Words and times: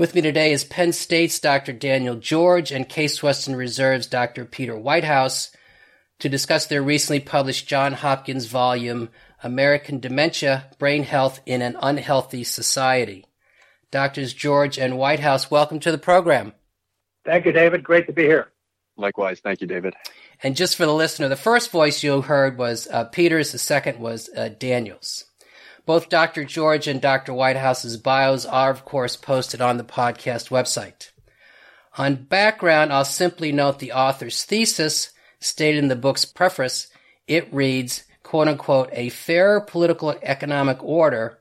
With 0.00 0.14
me 0.14 0.22
today 0.22 0.52
is 0.52 0.64
Penn 0.64 0.94
State's 0.94 1.38
Dr. 1.38 1.74
Daniel 1.74 2.14
George 2.14 2.72
and 2.72 2.88
Case 2.88 3.22
Western 3.22 3.54
Reserve's 3.54 4.06
Dr. 4.06 4.46
Peter 4.46 4.74
Whitehouse 4.74 5.54
to 6.20 6.28
discuss 6.30 6.64
their 6.64 6.82
recently 6.82 7.20
published 7.20 7.68
John 7.68 7.92
Hopkins 7.92 8.46
volume, 8.46 9.10
American 9.42 10.00
Dementia 10.00 10.70
Brain 10.78 11.02
Health 11.02 11.42
in 11.44 11.60
an 11.60 11.76
Unhealthy 11.82 12.44
Society. 12.44 13.26
Doctors 13.90 14.32
George 14.32 14.78
and 14.78 14.96
Whitehouse, 14.96 15.50
welcome 15.50 15.80
to 15.80 15.92
the 15.92 15.98
program. 15.98 16.54
Thank 17.26 17.44
you, 17.44 17.52
David. 17.52 17.84
Great 17.84 18.06
to 18.06 18.14
be 18.14 18.22
here. 18.22 18.48
Likewise. 18.96 19.40
Thank 19.40 19.60
you, 19.60 19.66
David. 19.66 19.92
And 20.42 20.56
just 20.56 20.76
for 20.76 20.86
the 20.86 20.94
listener, 20.94 21.28
the 21.28 21.36
first 21.36 21.70
voice 21.70 22.02
you 22.02 22.22
heard 22.22 22.56
was 22.56 22.88
uh, 22.90 23.04
Peter's, 23.04 23.52
the 23.52 23.58
second 23.58 23.98
was 23.98 24.30
uh, 24.34 24.48
Daniel's. 24.48 25.26
Both 25.90 26.08
Dr. 26.08 26.44
George 26.44 26.86
and 26.86 27.02
Dr. 27.02 27.32
Whitehouse's 27.32 27.96
bios 27.96 28.46
are, 28.46 28.70
of 28.70 28.84
course, 28.84 29.16
posted 29.16 29.60
on 29.60 29.76
the 29.76 29.82
podcast 29.82 30.48
website. 30.48 31.10
On 31.98 32.14
background, 32.14 32.92
I'll 32.92 33.04
simply 33.04 33.50
note 33.50 33.80
the 33.80 33.90
author's 33.90 34.44
thesis 34.44 35.10
stated 35.40 35.78
in 35.78 35.88
the 35.88 35.96
book's 35.96 36.24
preface. 36.24 36.86
It 37.26 37.52
reads, 37.52 38.04
quote 38.22 38.46
unquote, 38.46 38.90
a 38.92 39.08
fairer 39.08 39.60
political 39.60 40.10
and 40.10 40.22
economic 40.22 40.80
order 40.80 41.40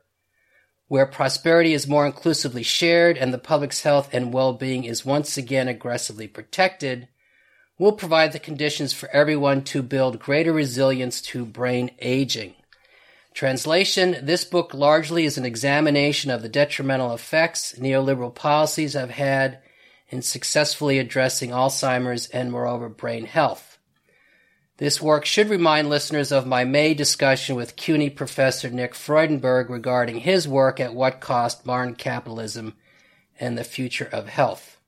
where 0.87 1.05
prosperity 1.05 1.73
is 1.73 1.87
more 1.87 2.07
inclusively 2.07 2.63
shared 2.63 3.19
and 3.19 3.31
the 3.31 3.37
public's 3.37 3.83
health 3.83 4.09
and 4.11 4.33
well-being 4.33 4.83
is 4.83 5.05
once 5.05 5.37
again 5.37 5.67
aggressively 5.67 6.27
protected 6.27 7.07
will 7.77 7.91
provide 7.91 8.31
the 8.31 8.39
conditions 8.39 8.93
for 8.93 9.09
everyone 9.09 9.63
to 9.65 9.83
build 9.83 10.17
greater 10.17 10.51
resilience 10.51 11.21
to 11.21 11.45
brain 11.45 11.91
aging. 11.99 12.55
Translation 13.39 14.17
This 14.21 14.43
book 14.43 14.73
largely 14.73 15.23
is 15.23 15.37
an 15.37 15.45
examination 15.45 16.29
of 16.29 16.41
the 16.41 16.49
detrimental 16.49 17.13
effects 17.13 17.73
neoliberal 17.79 18.35
policies 18.35 18.95
have 18.95 19.11
had 19.11 19.59
in 20.09 20.21
successfully 20.21 20.99
addressing 20.99 21.51
Alzheimer's 21.51 22.27
and, 22.31 22.51
moreover, 22.51 22.89
brain 22.89 23.23
health. 23.23 23.77
This 24.75 25.01
work 25.01 25.23
should 25.23 25.49
remind 25.49 25.87
listeners 25.87 26.33
of 26.33 26.45
my 26.45 26.65
May 26.65 26.93
discussion 26.93 27.55
with 27.55 27.77
CUNY 27.77 28.09
professor 28.09 28.69
Nick 28.69 28.93
Freudenberg 28.93 29.69
regarding 29.69 30.19
his 30.19 30.45
work 30.45 30.81
at 30.81 30.93
What 30.93 31.21
Cost 31.21 31.65
Modern 31.65 31.95
Capitalism 31.95 32.75
and 33.39 33.57
the 33.57 33.63
Future 33.63 34.09
of 34.11 34.27
Health. 34.27 34.81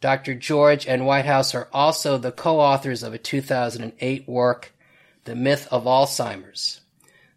Dr. 0.00 0.34
George 0.34 0.88
and 0.88 1.06
Whitehouse 1.06 1.54
are 1.54 1.68
also 1.72 2.18
the 2.18 2.32
co 2.32 2.58
authors 2.58 3.04
of 3.04 3.14
a 3.14 3.18
2008 3.18 4.28
work, 4.28 4.74
The 5.22 5.36
Myth 5.36 5.68
of 5.70 5.84
Alzheimer's. 5.84 6.80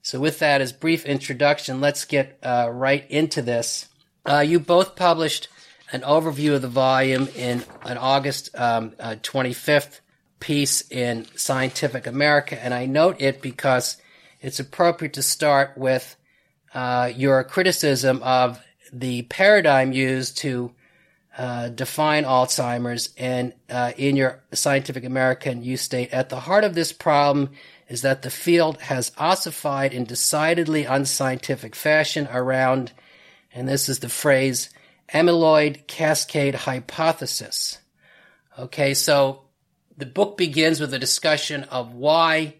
So, 0.01 0.19
with 0.19 0.39
that 0.39 0.61
as 0.61 0.71
brief 0.71 1.05
introduction, 1.05 1.81
let's 1.81 2.05
get 2.05 2.39
uh, 2.41 2.69
right 2.71 3.09
into 3.09 3.41
this. 3.41 3.87
Uh, 4.25 4.39
you 4.39 4.59
both 4.59 4.95
published 4.95 5.47
an 5.91 6.01
overview 6.01 6.55
of 6.55 6.61
the 6.61 6.67
volume 6.67 7.27
in 7.35 7.63
an 7.83 7.97
August 7.97 8.49
um, 8.55 8.93
uh, 8.99 9.15
25th 9.21 9.99
piece 10.39 10.89
in 10.89 11.25
Scientific 11.35 12.07
America, 12.07 12.63
and 12.63 12.73
I 12.73 12.85
note 12.85 13.17
it 13.19 13.41
because 13.41 13.97
it's 14.41 14.59
appropriate 14.59 15.13
to 15.13 15.23
start 15.23 15.77
with 15.77 16.15
uh, 16.73 17.11
your 17.15 17.43
criticism 17.43 18.21
of 18.23 18.61
the 18.93 19.23
paradigm 19.23 19.91
used 19.91 20.37
to 20.39 20.71
uh, 21.39 21.69
define 21.69 22.25
Alzheimer's. 22.25 23.13
And 23.17 23.53
uh, 23.69 23.93
in 23.95 24.17
your 24.17 24.43
Scientific 24.51 25.05
American, 25.05 25.63
you 25.63 25.77
state 25.77 26.11
at 26.11 26.27
the 26.27 26.41
heart 26.41 26.65
of 26.65 26.75
this 26.75 26.91
problem 26.91 27.51
is 27.87 28.01
that 28.01 28.23
the 28.23 28.29
field 28.29 28.81
has 28.81 29.13
ossified 29.17 29.93
in 29.93 30.03
decidedly 30.03 30.83
unscientific 30.83 31.75
fashion 31.75 32.27
around, 32.29 32.91
and 33.53 33.69
this 33.69 33.87
is 33.87 33.99
the 33.99 34.09
phrase, 34.09 34.69
amyloid 35.13 35.87
cascade 35.87 36.55
hypothesis. 36.55 37.77
Okay, 38.59 38.93
so 38.93 39.43
the 39.95 40.05
book 40.05 40.35
begins 40.35 40.81
with 40.81 40.93
a 40.93 40.99
discussion 40.99 41.63
of 41.63 41.93
why, 41.93 42.55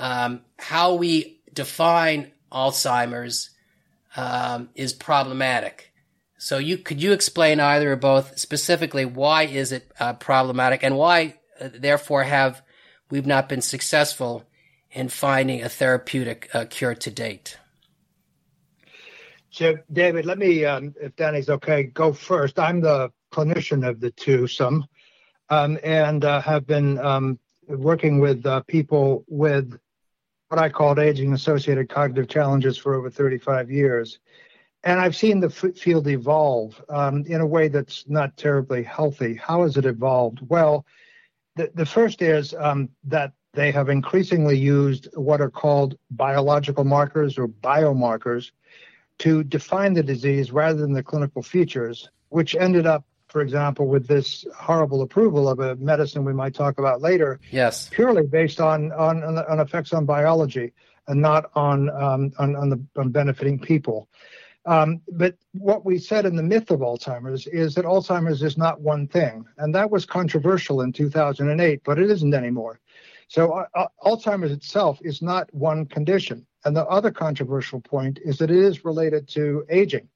um, 0.00 0.40
how 0.58 0.96
we 0.96 1.40
define 1.52 2.32
Alzheimer's 2.50 3.50
um, 4.16 4.70
is 4.74 4.92
problematic. 4.92 5.87
So 6.38 6.58
you 6.58 6.78
could 6.78 7.02
you 7.02 7.12
explain 7.12 7.60
either 7.60 7.92
or 7.92 7.96
both 7.96 8.38
specifically 8.38 9.04
why 9.04 9.42
is 9.42 9.72
it 9.72 9.90
uh, 9.98 10.14
problematic 10.14 10.82
and 10.82 10.96
why, 10.96 11.34
uh, 11.60 11.68
therefore, 11.74 12.22
have 12.22 12.62
we've 13.10 13.26
not 13.26 13.48
been 13.48 13.60
successful 13.60 14.44
in 14.90 15.08
finding 15.08 15.62
a 15.62 15.68
therapeutic 15.68 16.48
uh, 16.54 16.64
cure 16.68 16.94
to 16.94 17.10
date. 17.10 17.58
So, 19.50 19.76
David, 19.92 20.26
let 20.26 20.38
me, 20.38 20.64
um, 20.64 20.94
if 21.00 21.16
Danny's 21.16 21.48
okay, 21.48 21.84
go 21.84 22.12
first. 22.12 22.58
I'm 22.58 22.80
the 22.80 23.10
clinician 23.32 23.86
of 23.86 24.00
the 24.00 24.10
two, 24.10 24.46
some, 24.46 24.86
um, 25.50 25.78
and 25.82 26.24
uh, 26.24 26.40
have 26.40 26.66
been 26.66 26.98
um, 26.98 27.38
working 27.66 28.18
with 28.20 28.44
uh, 28.46 28.62
people 28.62 29.24
with 29.26 29.78
what 30.48 30.60
I 30.60 30.68
called 30.68 30.98
aging 30.98 31.32
associated 31.32 31.88
cognitive 31.88 32.28
challenges 32.28 32.78
for 32.78 32.94
over 32.94 33.10
35 33.10 33.70
years. 33.70 34.18
And 34.84 35.00
I've 35.00 35.16
seen 35.16 35.40
the 35.40 35.48
f- 35.48 35.76
field 35.76 36.06
evolve 36.06 36.82
um, 36.88 37.24
in 37.26 37.40
a 37.40 37.46
way 37.46 37.68
that's 37.68 38.04
not 38.08 38.36
terribly 38.36 38.82
healthy. 38.82 39.34
How 39.34 39.62
has 39.62 39.76
it 39.76 39.84
evolved? 39.84 40.38
Well, 40.42 40.86
the, 41.56 41.70
the 41.74 41.86
first 41.86 42.22
is 42.22 42.54
um, 42.58 42.88
that 43.04 43.32
they 43.54 43.72
have 43.72 43.88
increasingly 43.88 44.56
used 44.56 45.08
what 45.14 45.40
are 45.40 45.50
called 45.50 45.98
biological 46.12 46.84
markers 46.84 47.38
or 47.38 47.48
biomarkers 47.48 48.52
to 49.18 49.42
define 49.42 49.94
the 49.94 50.02
disease 50.02 50.52
rather 50.52 50.78
than 50.78 50.92
the 50.92 51.02
clinical 51.02 51.42
features, 51.42 52.08
which 52.28 52.54
ended 52.54 52.86
up, 52.86 53.04
for 53.26 53.40
example, 53.40 53.88
with 53.88 54.06
this 54.06 54.46
horrible 54.56 55.02
approval 55.02 55.48
of 55.48 55.58
a 55.58 55.74
medicine 55.76 56.24
we 56.24 56.32
might 56.32 56.54
talk 56.54 56.78
about 56.78 57.00
later. 57.00 57.40
Yes. 57.50 57.88
Purely 57.88 58.22
based 58.22 58.60
on 58.60 58.92
on, 58.92 59.24
on 59.24 59.58
effects 59.58 59.92
on 59.92 60.06
biology 60.06 60.72
and 61.08 61.20
not 61.20 61.50
on 61.54 61.90
um, 61.90 62.32
on, 62.38 62.54
on, 62.54 62.68
the, 62.68 62.80
on 62.96 63.10
benefiting 63.10 63.58
people. 63.58 64.08
Um, 64.68 65.00
but 65.12 65.34
what 65.52 65.86
we 65.86 65.96
said 65.96 66.26
in 66.26 66.36
the 66.36 66.42
myth 66.42 66.70
of 66.70 66.80
Alzheimer's 66.80 67.46
is 67.46 67.74
that 67.74 67.86
Alzheimer's 67.86 68.42
is 68.42 68.58
not 68.58 68.82
one 68.82 69.08
thing, 69.08 69.46
and 69.56 69.74
that 69.74 69.90
was 69.90 70.04
controversial 70.04 70.82
in 70.82 70.92
2008, 70.92 71.80
but 71.84 71.98
it 71.98 72.10
isn't 72.10 72.34
anymore. 72.34 72.78
So 73.28 73.52
uh, 73.52 73.64
uh, 73.74 73.86
Alzheimer's 74.04 74.52
itself 74.52 74.98
is 75.00 75.22
not 75.22 75.52
one 75.54 75.86
condition. 75.86 76.46
And 76.66 76.76
the 76.76 76.84
other 76.84 77.10
controversial 77.10 77.80
point 77.80 78.18
is 78.22 78.36
that 78.38 78.50
it 78.50 78.58
is 78.58 78.84
related 78.84 79.26
to 79.28 79.64
aging. 79.70 80.06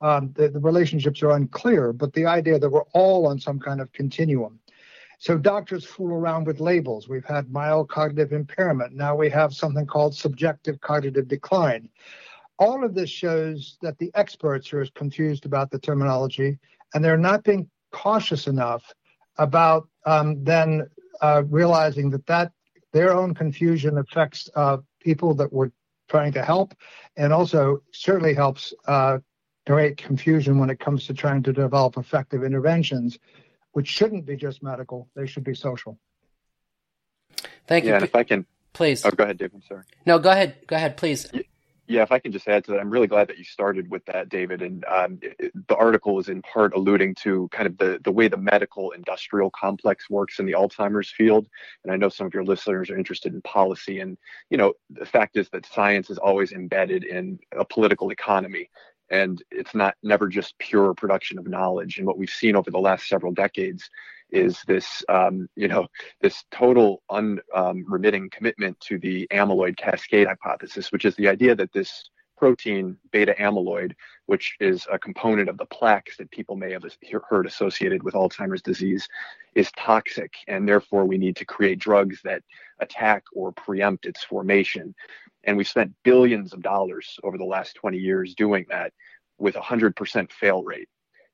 Um, 0.00 0.32
the, 0.36 0.50
the, 0.50 0.60
relationships 0.60 1.20
are 1.22 1.30
unclear, 1.30 1.92
but 1.92 2.12
the 2.12 2.26
idea 2.26 2.60
that 2.60 2.70
we're 2.70 2.82
all 2.92 3.26
on 3.26 3.40
some 3.40 3.58
kind 3.58 3.80
of 3.80 3.90
continuum. 3.92 4.60
So 5.18 5.36
doctors 5.36 5.84
fool 5.84 6.12
around 6.12 6.46
with 6.46 6.60
labels. 6.60 7.08
We've 7.08 7.24
had 7.24 7.50
mild 7.50 7.88
cognitive 7.88 8.32
impairment. 8.32 8.94
Now 8.94 9.16
we 9.16 9.30
have 9.30 9.52
something 9.52 9.86
called 9.86 10.14
subjective 10.14 10.80
cognitive 10.80 11.26
decline. 11.26 11.88
All 12.58 12.84
of 12.84 12.94
this 12.94 13.10
shows 13.10 13.76
that 13.82 13.98
the 13.98 14.10
experts 14.14 14.72
are 14.72 14.80
as 14.80 14.90
confused 14.90 15.44
about 15.44 15.70
the 15.70 15.78
terminology, 15.78 16.58
and 16.94 17.04
they're 17.04 17.18
not 17.18 17.44
being 17.44 17.68
cautious 17.92 18.46
enough 18.46 18.82
about 19.38 19.88
um, 20.06 20.42
then 20.42 20.86
uh, 21.20 21.42
realizing 21.48 22.10
that 22.10 22.26
that 22.26 22.52
their 22.92 23.12
own 23.12 23.34
confusion 23.34 23.98
affects 23.98 24.48
uh, 24.54 24.78
people 25.00 25.34
that 25.34 25.52
we're 25.52 25.70
trying 26.08 26.32
to 26.32 26.42
help, 26.42 26.74
and 27.16 27.32
also 27.32 27.82
certainly 27.92 28.32
helps 28.32 28.72
uh, 28.86 29.18
create 29.66 29.96
confusion 29.98 30.58
when 30.58 30.70
it 30.70 30.78
comes 30.78 31.06
to 31.06 31.14
trying 31.14 31.42
to 31.42 31.52
develop 31.52 31.96
effective 31.96 32.44
interventions, 32.44 33.18
which 33.72 33.88
shouldn't 33.88 34.24
be 34.24 34.36
just 34.36 34.62
medical; 34.62 35.08
they 35.14 35.26
should 35.26 35.44
be 35.44 35.54
social. 35.54 35.98
Thank 37.66 37.84
you. 37.84 37.90
Yeah, 37.90 37.96
and 37.96 38.04
if 38.04 38.14
I 38.14 38.22
can, 38.22 38.46
please. 38.72 39.04
Oh, 39.04 39.10
go 39.10 39.24
ahead, 39.24 39.38
Dave. 39.38 39.50
I'm 39.54 39.62
sorry. 39.62 39.82
No, 40.06 40.18
go 40.18 40.30
ahead. 40.30 40.56
Go 40.66 40.76
ahead, 40.76 40.96
please. 40.96 41.26
Yeah, 41.32 41.42
if 41.88 42.12
I 42.12 42.18
can 42.18 42.32
just 42.32 42.48
add 42.48 42.64
to 42.64 42.72
that, 42.72 42.80
I'm 42.80 42.90
really 42.90 43.06
glad 43.06 43.28
that 43.28 43.38
you 43.38 43.44
started 43.44 43.90
with 43.90 44.04
that, 44.06 44.28
David. 44.28 44.62
And 44.62 44.84
um, 44.86 45.18
it, 45.22 45.52
the 45.68 45.76
article 45.76 46.18
is 46.18 46.28
in 46.28 46.42
part 46.42 46.74
alluding 46.74 47.14
to 47.16 47.48
kind 47.52 47.66
of 47.66 47.78
the, 47.78 48.00
the 48.02 48.12
way 48.12 48.28
the 48.28 48.36
medical 48.36 48.90
industrial 48.90 49.50
complex 49.50 50.10
works 50.10 50.38
in 50.38 50.46
the 50.46 50.52
Alzheimer's 50.52 51.10
field. 51.10 51.46
And 51.84 51.92
I 51.92 51.96
know 51.96 52.08
some 52.08 52.26
of 52.26 52.34
your 52.34 52.44
listeners 52.44 52.90
are 52.90 52.98
interested 52.98 53.34
in 53.34 53.42
policy. 53.42 54.00
And, 54.00 54.18
you 54.50 54.58
know, 54.58 54.74
the 54.90 55.06
fact 55.06 55.36
is 55.36 55.48
that 55.50 55.66
science 55.66 56.10
is 56.10 56.18
always 56.18 56.52
embedded 56.52 57.04
in 57.04 57.38
a 57.56 57.64
political 57.64 58.10
economy. 58.10 58.70
And 59.10 59.40
it's 59.52 59.74
not 59.74 59.94
never 60.02 60.28
just 60.28 60.58
pure 60.58 60.92
production 60.92 61.38
of 61.38 61.46
knowledge. 61.46 61.98
And 61.98 62.06
what 62.06 62.18
we've 62.18 62.28
seen 62.28 62.56
over 62.56 62.70
the 62.70 62.78
last 62.78 63.08
several 63.08 63.32
decades 63.32 63.88
is 64.30 64.62
this, 64.66 65.04
um, 65.08 65.48
you 65.56 65.68
know, 65.68 65.86
this 66.20 66.44
total 66.50 67.02
unremitting 67.10 68.22
um, 68.22 68.30
commitment 68.30 68.78
to 68.80 68.98
the 68.98 69.26
amyloid 69.32 69.76
cascade 69.76 70.26
hypothesis, 70.26 70.90
which 70.92 71.04
is 71.04 71.14
the 71.16 71.28
idea 71.28 71.54
that 71.54 71.72
this 71.72 72.10
protein 72.36 72.96
beta 73.12 73.34
amyloid, 73.38 73.92
which 74.26 74.56
is 74.60 74.86
a 74.92 74.98
component 74.98 75.48
of 75.48 75.56
the 75.58 75.66
plaques 75.66 76.16
that 76.16 76.30
people 76.30 76.56
may 76.56 76.70
have 76.70 76.84
heard 77.28 77.46
associated 77.46 78.02
with 78.02 78.14
Alzheimer's 78.14 78.62
disease, 78.62 79.08
is 79.54 79.70
toxic, 79.76 80.32
and 80.46 80.68
therefore 80.68 81.06
we 81.06 81.18
need 81.18 81.36
to 81.36 81.44
create 81.44 81.78
drugs 81.78 82.20
that 82.24 82.42
attack 82.80 83.24
or 83.32 83.52
preempt 83.52 84.06
its 84.06 84.22
formation. 84.24 84.94
And 85.44 85.56
we've 85.56 85.68
spent 85.68 85.94
billions 86.02 86.52
of 86.52 86.62
dollars 86.62 87.18
over 87.22 87.38
the 87.38 87.44
last 87.44 87.74
20 87.76 87.96
years 87.96 88.34
doing 88.34 88.66
that 88.68 88.92
with 89.38 89.56
a 89.56 89.60
100% 89.60 90.30
fail 90.32 90.62
rate. 90.62 90.88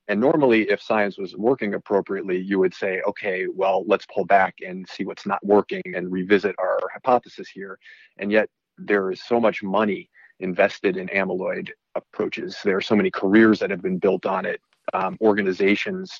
And 0.08 0.20
normally, 0.20 0.69
if 0.69 0.82
science 0.82 1.16
was 1.16 1.37
working 1.37 1.75
appropriately, 1.75 2.38
you 2.38 2.58
would 2.58 2.75
say, 2.75 3.00
okay, 3.06 3.46
well, 3.46 3.84
let's 3.87 4.06
pull 4.06 4.25
back 4.25 4.56
and 4.66 4.88
see 4.88 5.04
what's 5.04 5.26
not 5.26 5.44
working 5.44 5.82
and 5.94 6.10
revisit 6.10 6.56
our 6.58 6.78
hypothesis 6.93 7.49
here. 7.49 7.78
And 8.19 8.32
yet, 8.32 8.49
there 8.78 9.10
is 9.10 9.22
so 9.22 9.40
much 9.40 9.62
money 9.62 10.10
invested 10.40 10.96
in 10.96 11.06
amyloid 11.08 11.70
approaches. 11.94 12.58
There 12.64 12.76
are 12.76 12.82
so 12.82 12.96
many 12.96 13.10
careers 13.10 13.60
that 13.60 13.70
have 13.70 13.82
been 13.82 13.99
built 13.99 14.26
on 14.26 14.44
it. 14.44 14.60
Um, 14.93 15.16
organizations 15.20 16.19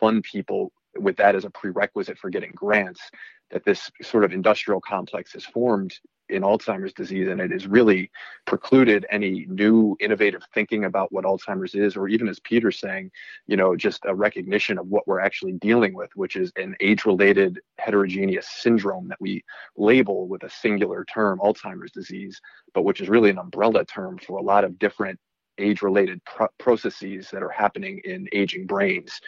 fund 0.00 0.24
people 0.24 0.72
with 0.98 1.16
that 1.16 1.36
as 1.36 1.44
a 1.44 1.50
prerequisite 1.50 2.18
for 2.18 2.30
getting 2.30 2.50
grants 2.52 3.00
that 3.50 3.64
this 3.64 3.90
sort 4.02 4.24
of 4.24 4.32
industrial 4.32 4.80
complex 4.80 5.34
is 5.34 5.44
formed 5.44 5.94
in 6.30 6.42
Alzheimer's 6.42 6.92
disease, 6.92 7.28
and 7.28 7.40
it 7.40 7.50
has 7.50 7.66
really 7.66 8.10
precluded 8.46 9.06
any 9.10 9.46
new 9.48 9.96
innovative 10.00 10.42
thinking 10.54 10.84
about 10.84 11.12
what 11.12 11.24
Alzheimer's 11.24 11.74
is, 11.74 11.96
or 11.96 12.08
even 12.08 12.28
as 12.28 12.40
Peter's 12.40 12.78
saying, 12.78 13.10
you 13.46 13.56
know, 13.56 13.76
just 13.76 14.04
a 14.06 14.14
recognition 14.14 14.78
of 14.78 14.86
what 14.86 15.06
we're 15.06 15.20
actually 15.20 15.52
dealing 15.52 15.94
with, 15.94 16.10
which 16.14 16.36
is 16.36 16.52
an 16.56 16.74
age-related 16.80 17.60
heterogeneous 17.78 18.48
syndrome 18.48 19.08
that 19.08 19.20
we 19.20 19.44
label 19.76 20.28
with 20.28 20.42
a 20.44 20.50
singular 20.50 21.04
term, 21.04 21.38
Alzheimer's 21.40 21.92
disease, 21.92 22.40
but 22.74 22.82
which 22.82 23.00
is 23.00 23.08
really 23.08 23.30
an 23.30 23.38
umbrella 23.38 23.84
term 23.84 24.18
for 24.18 24.38
a 24.38 24.42
lot 24.42 24.64
of 24.64 24.78
different 24.78 25.18
age-related 25.58 26.24
pro- 26.24 26.48
processes 26.58 27.28
that 27.30 27.42
are 27.42 27.50
happening 27.50 28.00
in 28.04 28.26
aging 28.32 28.66
brains. 28.66 29.20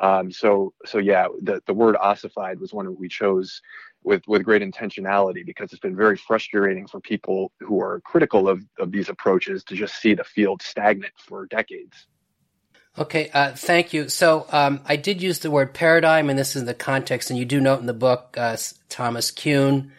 Um, 0.00 0.32
so, 0.32 0.72
so 0.86 0.98
yeah, 0.98 1.28
the, 1.42 1.62
the 1.66 1.74
word 1.74 1.94
ossified 1.96 2.58
was 2.58 2.72
one 2.72 2.96
we 2.98 3.08
chose 3.08 3.60
with 4.02 4.26
with 4.26 4.44
great 4.44 4.62
intentionality 4.62 5.44
because 5.44 5.72
it's 5.72 5.80
been 5.80 5.94
very 5.94 6.16
frustrating 6.16 6.86
for 6.86 7.00
people 7.00 7.52
who 7.60 7.80
are 7.80 8.00
critical 8.00 8.48
of, 8.48 8.64
of 8.78 8.90
these 8.90 9.10
approaches 9.10 9.62
to 9.64 9.74
just 9.74 10.00
see 10.00 10.14
the 10.14 10.24
field 10.24 10.62
stagnant 10.62 11.12
for 11.18 11.46
decades. 11.46 12.06
Okay, 12.98 13.30
uh, 13.32 13.52
thank 13.52 13.92
you. 13.92 14.08
So 14.08 14.46
um, 14.50 14.80
I 14.84 14.96
did 14.96 15.22
use 15.22 15.38
the 15.40 15.50
word 15.50 15.74
paradigm, 15.74 16.28
and 16.28 16.38
this 16.38 16.56
is 16.56 16.64
the 16.64 16.74
context, 16.74 17.30
and 17.30 17.38
you 17.38 17.44
do 17.44 17.60
note 17.60 17.80
in 17.80 17.86
the 17.86 17.94
book 17.94 18.34
uh, 18.36 18.56
Thomas 18.88 19.30
Kuhn, 19.30 19.92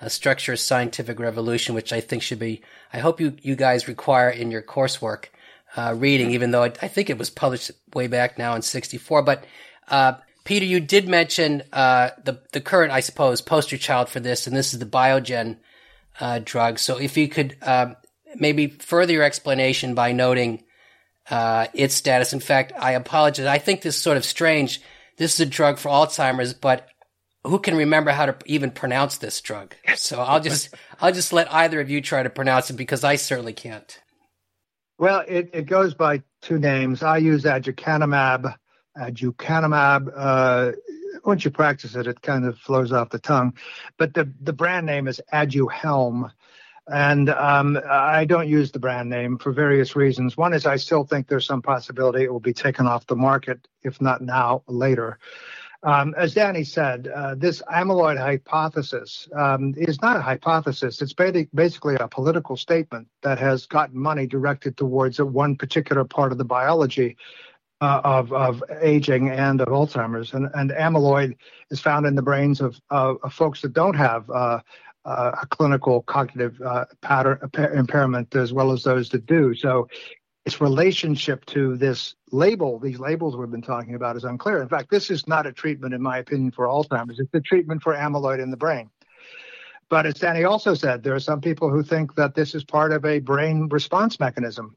a 0.00 0.08
Structure 0.08 0.52
of 0.52 0.60
Scientific 0.60 1.18
Revolution, 1.18 1.74
which 1.74 1.92
I 1.92 2.00
think 2.00 2.22
should 2.22 2.38
be, 2.38 2.62
I 2.92 2.98
hope 2.98 3.20
you, 3.20 3.34
you 3.42 3.56
guys 3.56 3.88
require 3.88 4.30
in 4.30 4.50
your 4.50 4.62
coursework 4.62 5.26
uh, 5.76 5.94
reading, 5.96 6.30
even 6.32 6.50
though 6.50 6.64
I, 6.64 6.72
I, 6.82 6.88
think 6.88 7.10
it 7.10 7.18
was 7.18 7.30
published 7.30 7.70
way 7.94 8.06
back 8.06 8.38
now 8.38 8.54
in 8.54 8.62
64. 8.62 9.22
But 9.22 9.44
uh, 9.88 10.14
Peter, 10.44 10.64
you 10.64 10.80
did 10.80 11.08
mention 11.08 11.62
uh, 11.72 12.10
the 12.24 12.40
the 12.52 12.60
current, 12.60 12.92
I 12.92 13.00
suppose, 13.00 13.40
poster 13.40 13.76
child 13.76 14.08
for 14.08 14.20
this, 14.20 14.46
and 14.46 14.56
this 14.56 14.72
is 14.72 14.78
the 14.78 14.86
Biogen 14.86 15.58
uh, 16.18 16.40
drug. 16.42 16.78
So, 16.78 16.98
if 16.98 17.16
you 17.16 17.28
could 17.28 17.56
um, 17.62 17.96
maybe 18.34 18.68
further 18.68 19.12
your 19.12 19.22
explanation 19.22 19.94
by 19.94 20.12
noting 20.12 20.64
uh, 21.30 21.66
its 21.74 21.94
status. 21.94 22.32
In 22.32 22.40
fact, 22.40 22.72
I 22.78 22.92
apologize. 22.92 23.46
I 23.46 23.58
think 23.58 23.82
this 23.82 23.96
is 23.96 24.02
sort 24.02 24.16
of 24.16 24.24
strange. 24.24 24.80
This 25.16 25.34
is 25.34 25.40
a 25.40 25.46
drug 25.46 25.78
for 25.78 25.88
Alzheimer's, 25.88 26.54
but 26.54 26.88
who 27.44 27.58
can 27.58 27.76
remember 27.76 28.10
how 28.10 28.26
to 28.26 28.36
even 28.46 28.70
pronounce 28.70 29.18
this 29.18 29.40
drug? 29.40 29.74
So 29.96 30.20
I'll 30.20 30.40
just 30.40 30.74
I'll 31.00 31.12
just 31.12 31.32
let 31.32 31.52
either 31.52 31.80
of 31.80 31.88
you 31.88 32.00
try 32.00 32.22
to 32.22 32.30
pronounce 32.30 32.70
it 32.70 32.74
because 32.74 33.02
I 33.02 33.16
certainly 33.16 33.54
can't. 33.54 33.98
Well, 34.98 35.24
it, 35.28 35.50
it 35.52 35.66
goes 35.66 35.94
by 35.94 36.22
two 36.40 36.58
names. 36.58 37.02
I 37.02 37.18
use 37.18 37.44
aducanumab 37.44 38.54
aducanumab. 38.96 40.12
Uh, 40.14 40.72
once 41.24 41.44
you 41.44 41.50
practice 41.50 41.94
it, 41.94 42.06
it 42.06 42.22
kind 42.22 42.46
of 42.46 42.58
flows 42.58 42.92
off 42.92 43.10
the 43.10 43.18
tongue. 43.18 43.54
But 43.98 44.14
the, 44.14 44.32
the 44.40 44.52
brand 44.52 44.86
name 44.86 45.08
is 45.08 45.20
Aduhelm. 45.32 46.30
And 46.88 47.30
um, 47.30 47.80
I 47.88 48.24
don't 48.26 48.48
use 48.48 48.70
the 48.70 48.78
brand 48.78 49.10
name 49.10 49.38
for 49.38 49.52
various 49.52 49.96
reasons. 49.96 50.36
One 50.36 50.54
is 50.54 50.66
I 50.66 50.76
still 50.76 51.04
think 51.04 51.26
there's 51.26 51.44
some 51.44 51.60
possibility 51.60 52.22
it 52.22 52.32
will 52.32 52.38
be 52.38 52.52
taken 52.52 52.86
off 52.86 53.06
the 53.06 53.16
market, 53.16 53.66
if 53.82 54.00
not 54.00 54.22
now, 54.22 54.62
later. 54.68 55.18
Um, 55.82 56.14
as 56.16 56.34
Danny 56.34 56.64
said, 56.64 57.08
uh, 57.08 57.34
this 57.34 57.62
amyloid 57.72 58.18
hypothesis 58.18 59.28
um, 59.34 59.74
is 59.76 60.00
not 60.00 60.16
a 60.16 60.20
hypothesis. 60.20 61.02
It's 61.02 61.12
basically 61.12 61.96
a 61.96 62.08
political 62.08 62.56
statement 62.56 63.08
that 63.22 63.38
has 63.38 63.66
gotten 63.66 63.98
money 63.98 64.26
directed 64.26 64.76
towards 64.76 65.20
one 65.20 65.56
particular 65.56 66.04
part 66.04 66.32
of 66.32 66.38
the 66.38 66.44
biology 66.44 67.16
uh, 67.80 68.00
of, 68.04 68.32
of 68.32 68.62
aging 68.80 69.30
and 69.30 69.60
of 69.60 69.68
Alzheimer's. 69.68 70.32
And, 70.32 70.48
and 70.54 70.70
amyloid 70.70 71.36
is 71.70 71.80
found 71.80 72.06
in 72.06 72.14
the 72.14 72.22
brains 72.22 72.60
of, 72.60 72.80
of, 72.90 73.18
of 73.22 73.32
folks 73.32 73.60
that 73.62 73.72
don't 73.72 73.96
have 73.96 74.28
uh, 74.30 74.60
uh, 75.04 75.32
a 75.42 75.46
clinical 75.46 76.02
cognitive 76.02 76.60
uh, 76.62 76.84
pattern 77.00 77.38
impairment 77.74 78.34
as 78.34 78.52
well 78.52 78.72
as 78.72 78.82
those 78.82 79.08
that 79.10 79.26
do. 79.26 79.54
So 79.54 79.88
its 80.46 80.60
relationship 80.60 81.44
to 81.46 81.76
this 81.76 82.14
label, 82.30 82.78
these 82.78 83.00
labels 83.00 83.36
we've 83.36 83.50
been 83.50 83.60
talking 83.60 83.96
about, 83.96 84.16
is 84.16 84.22
unclear. 84.22 84.62
In 84.62 84.68
fact, 84.68 84.90
this 84.90 85.10
is 85.10 85.26
not 85.26 85.44
a 85.44 85.52
treatment, 85.52 85.92
in 85.92 86.00
my 86.00 86.18
opinion, 86.18 86.52
for 86.52 86.66
Alzheimer's. 86.66 87.18
It's 87.18 87.34
a 87.34 87.40
treatment 87.40 87.82
for 87.82 87.94
amyloid 87.94 88.40
in 88.40 88.52
the 88.52 88.56
brain. 88.56 88.88
But 89.88 90.06
as 90.06 90.14
Danny 90.14 90.44
also 90.44 90.74
said, 90.74 91.02
there 91.02 91.14
are 91.16 91.20
some 91.20 91.40
people 91.40 91.68
who 91.68 91.82
think 91.82 92.14
that 92.14 92.36
this 92.36 92.54
is 92.54 92.62
part 92.62 92.92
of 92.92 93.04
a 93.04 93.18
brain 93.18 93.68
response 93.70 94.20
mechanism. 94.20 94.76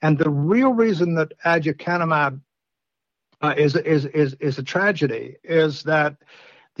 And 0.00 0.16
the 0.16 0.30
real 0.30 0.72
reason 0.72 1.14
that 1.16 1.32
aducanumab 1.44 2.40
uh, 3.42 3.54
is, 3.56 3.76
is, 3.76 4.06
is, 4.06 4.34
is 4.40 4.58
a 4.58 4.62
tragedy 4.62 5.36
is 5.44 5.82
that 5.82 6.16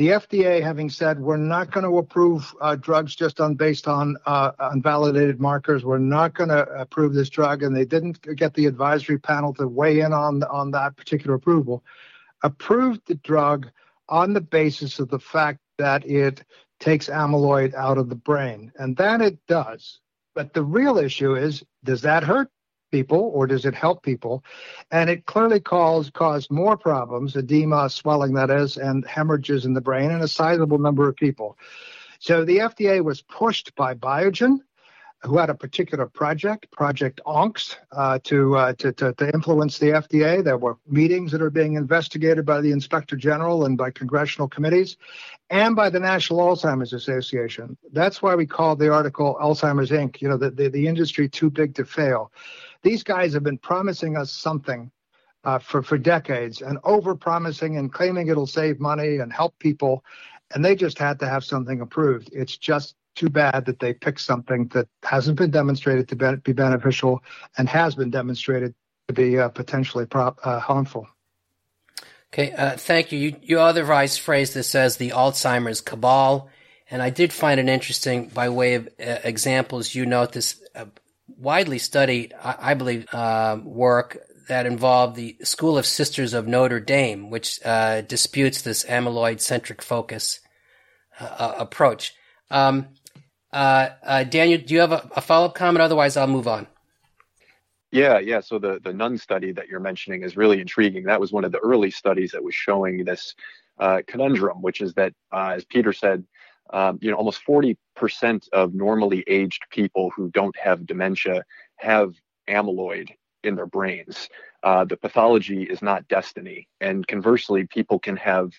the 0.00 0.08
FDA, 0.08 0.62
having 0.62 0.88
said 0.88 1.20
we're 1.20 1.36
not 1.36 1.70
going 1.70 1.84
to 1.84 1.98
approve 1.98 2.54
uh, 2.62 2.74
drugs 2.74 3.14
just 3.14 3.38
on 3.38 3.54
based 3.54 3.86
on 3.86 4.16
uh, 4.24 4.52
unvalidated 4.72 5.38
markers, 5.38 5.84
we're 5.84 5.98
not 5.98 6.32
going 6.32 6.48
to 6.48 6.62
approve 6.70 7.12
this 7.12 7.28
drug, 7.28 7.62
and 7.62 7.76
they 7.76 7.84
didn't 7.84 8.18
get 8.34 8.54
the 8.54 8.64
advisory 8.64 9.18
panel 9.18 9.52
to 9.52 9.68
weigh 9.68 10.00
in 10.00 10.14
on 10.14 10.42
on 10.44 10.70
that 10.70 10.96
particular 10.96 11.34
approval, 11.34 11.84
approved 12.42 13.02
the 13.08 13.16
drug 13.16 13.70
on 14.08 14.32
the 14.32 14.40
basis 14.40 15.00
of 15.00 15.10
the 15.10 15.18
fact 15.18 15.58
that 15.76 16.06
it 16.06 16.44
takes 16.78 17.10
amyloid 17.10 17.74
out 17.74 17.98
of 17.98 18.08
the 18.08 18.14
brain. 18.14 18.72
And 18.76 18.96
that 18.96 19.20
it 19.20 19.38
does. 19.48 20.00
But 20.34 20.54
the 20.54 20.62
real 20.62 20.96
issue 20.96 21.34
is 21.34 21.62
does 21.84 22.00
that 22.00 22.24
hurt 22.24 22.48
people 22.90 23.30
or 23.34 23.46
does 23.46 23.64
it 23.64 23.74
help 23.74 24.02
people? 24.02 24.44
And 24.90 25.10
it 25.10 25.26
clearly 25.26 25.60
caused 25.60 26.50
more 26.50 26.76
problems, 26.76 27.36
edema, 27.36 27.90
swelling 27.90 28.34
that 28.34 28.50
is, 28.50 28.76
and 28.76 29.06
hemorrhages 29.06 29.64
in 29.64 29.74
the 29.74 29.80
brain 29.80 30.10
in 30.10 30.22
a 30.22 30.28
sizable 30.28 30.78
number 30.78 31.08
of 31.08 31.16
people. 31.16 31.58
So 32.18 32.44
the 32.44 32.58
FDA 32.58 33.02
was 33.02 33.22
pushed 33.22 33.74
by 33.74 33.94
Biogen 33.94 34.60
who 35.22 35.36
had 35.36 35.50
a 35.50 35.54
particular 35.54 36.06
project, 36.06 36.70
Project 36.70 37.20
Onyx, 37.26 37.76
uh, 37.92 38.18
to, 38.24 38.56
uh, 38.56 38.72
to, 38.74 38.92
to, 38.92 39.12
to 39.12 39.34
influence 39.34 39.78
the 39.78 39.88
FDA. 39.88 40.42
There 40.42 40.56
were 40.56 40.78
meetings 40.88 41.30
that 41.32 41.42
are 41.42 41.50
being 41.50 41.74
investigated 41.74 42.46
by 42.46 42.62
the 42.62 42.72
Inspector 42.72 43.14
General 43.16 43.66
and 43.66 43.76
by 43.76 43.90
congressional 43.90 44.48
committees, 44.48 44.96
and 45.50 45.76
by 45.76 45.90
the 45.90 46.00
National 46.00 46.40
Alzheimer's 46.40 46.94
Association. 46.94 47.76
That's 47.92 48.22
why 48.22 48.34
we 48.34 48.46
called 48.46 48.78
the 48.78 48.90
article 48.90 49.36
Alzheimer's 49.40 49.90
Inc. 49.90 50.22
You 50.22 50.30
know, 50.30 50.38
the, 50.38 50.50
the, 50.50 50.68
the 50.68 50.86
industry 50.86 51.28
too 51.28 51.50
big 51.50 51.74
to 51.74 51.84
fail. 51.84 52.32
These 52.82 53.02
guys 53.02 53.34
have 53.34 53.42
been 53.42 53.58
promising 53.58 54.16
us 54.16 54.32
something 54.32 54.90
uh, 55.44 55.58
for 55.58 55.82
for 55.82 55.98
decades 55.98 56.60
and 56.60 56.78
over 56.84 57.14
promising 57.14 57.76
and 57.76 57.92
claiming 57.92 58.28
it'll 58.28 58.46
save 58.46 58.80
money 58.80 59.18
and 59.18 59.32
help 59.32 59.58
people, 59.58 60.04
and 60.54 60.64
they 60.64 60.74
just 60.74 60.98
had 60.98 61.18
to 61.20 61.28
have 61.28 61.44
something 61.44 61.80
approved. 61.80 62.30
It's 62.32 62.56
just 62.56 62.94
too 63.14 63.28
bad 63.28 63.64
that 63.66 63.78
they 63.80 63.92
picked 63.92 64.20
something 64.20 64.68
that 64.68 64.88
hasn't 65.02 65.38
been 65.38 65.50
demonstrated 65.50 66.08
to 66.08 66.38
be 66.42 66.52
beneficial 66.52 67.22
and 67.58 67.68
has 67.68 67.94
been 67.94 68.10
demonstrated 68.10 68.74
to 69.08 69.14
be 69.14 69.38
uh, 69.38 69.48
potentially 69.48 70.06
uh, 70.12 70.60
harmful. 70.60 71.06
Okay, 72.32 72.52
uh, 72.52 72.76
thank 72.76 73.10
you. 73.10 73.18
you. 73.18 73.36
You 73.42 73.60
otherwise 73.60 74.16
phrased 74.16 74.54
this 74.54 74.74
as 74.74 74.96
the 74.96 75.10
Alzheimer's 75.10 75.80
cabal, 75.80 76.48
and 76.90 77.02
I 77.02 77.10
did 77.10 77.32
find 77.32 77.58
it 77.58 77.68
interesting 77.68 78.28
by 78.28 78.48
way 78.48 78.74
of 78.74 78.86
uh, 78.86 79.16
examples. 79.24 79.94
You 79.94 80.06
note 80.06 80.32
this 80.32 80.62
uh, 80.76 80.84
widely 81.38 81.78
studied, 81.78 82.34
I, 82.42 82.56
I 82.72 82.74
believe, 82.74 83.06
uh, 83.12 83.58
work 83.62 84.18
that 84.48 84.66
involved 84.66 85.16
the 85.16 85.36
School 85.42 85.78
of 85.78 85.86
Sisters 85.86 86.34
of 86.34 86.48
Notre 86.48 86.80
Dame, 86.80 87.30
which 87.30 87.60
disputes 88.08 88.62
this 88.62 88.84
amyloid 88.84 89.40
centric 89.40 89.80
focus 89.80 90.40
approach. 91.20 92.14
Um, 92.50 92.88
uh, 93.52 93.90
uh, 94.02 94.24
Daniel, 94.24 94.60
do 94.60 94.74
you 94.74 94.80
have 94.80 94.92
a, 94.92 95.08
a 95.16 95.20
follow 95.20 95.46
up 95.46 95.54
comment? 95.54 95.82
Otherwise, 95.82 96.16
I'll 96.16 96.26
move 96.26 96.48
on. 96.48 96.66
Yeah, 97.90 98.20
yeah. 98.20 98.40
So 98.40 98.58
the 98.58 98.80
the 98.82 98.92
Nun 98.92 99.18
study 99.18 99.52
that 99.52 99.66
you're 99.68 99.80
mentioning 99.80 100.22
is 100.22 100.36
really 100.36 100.60
intriguing. 100.60 101.04
That 101.04 101.20
was 101.20 101.32
one 101.32 101.44
of 101.44 101.50
the 101.50 101.58
early 101.58 101.90
studies 101.90 102.30
that 102.32 102.42
was 102.42 102.54
showing 102.54 103.04
this 103.04 103.34
uh, 103.80 104.02
conundrum, 104.06 104.62
which 104.62 104.80
is 104.80 104.94
that, 104.94 105.12
uh, 105.32 105.54
as 105.56 105.64
Peter 105.64 105.92
said, 105.92 106.24
um, 106.72 106.98
you 107.00 107.10
know, 107.10 107.16
almost 107.16 107.42
40% 107.46 107.76
of 108.52 108.74
normally 108.74 109.24
aged 109.26 109.62
people 109.70 110.10
who 110.10 110.30
don't 110.30 110.56
have 110.56 110.86
dementia 110.86 111.44
have 111.76 112.14
amyloid 112.48 113.08
in 113.42 113.54
their 113.54 113.66
brains. 113.66 114.28
Uh, 114.62 114.84
the 114.84 114.96
pathology 114.96 115.62
is 115.62 115.82
not 115.82 116.06
destiny. 116.08 116.68
And 116.80 117.06
conversely, 117.06 117.66
people 117.66 117.98
can 117.98 118.16
have 118.16 118.52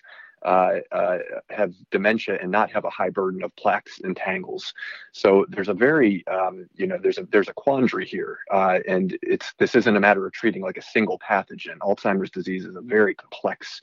uh, 0.44 0.80
uh, 0.90 1.18
have 1.50 1.72
dementia 1.92 2.36
and 2.42 2.50
not 2.50 2.68
have 2.68 2.84
a 2.84 2.90
high 2.90 3.10
burden 3.10 3.44
of 3.44 3.54
plaques 3.54 4.00
and 4.02 4.16
tangles. 4.16 4.74
So 5.12 5.46
there's 5.48 5.68
a 5.68 5.74
very, 5.74 6.26
um, 6.26 6.66
you 6.74 6.88
know, 6.88 6.98
there's 7.00 7.18
a 7.18 7.28
there's 7.30 7.48
a 7.48 7.52
quandary 7.52 8.06
here, 8.06 8.38
uh, 8.50 8.80
and 8.88 9.16
it's 9.22 9.52
this 9.58 9.76
isn't 9.76 9.96
a 9.96 10.00
matter 10.00 10.26
of 10.26 10.32
treating 10.32 10.62
like 10.62 10.78
a 10.78 10.82
single 10.82 11.20
pathogen. 11.20 11.78
Alzheimer's 11.80 12.30
disease 12.30 12.64
is 12.64 12.74
a 12.74 12.80
very 12.80 13.14
complex 13.14 13.82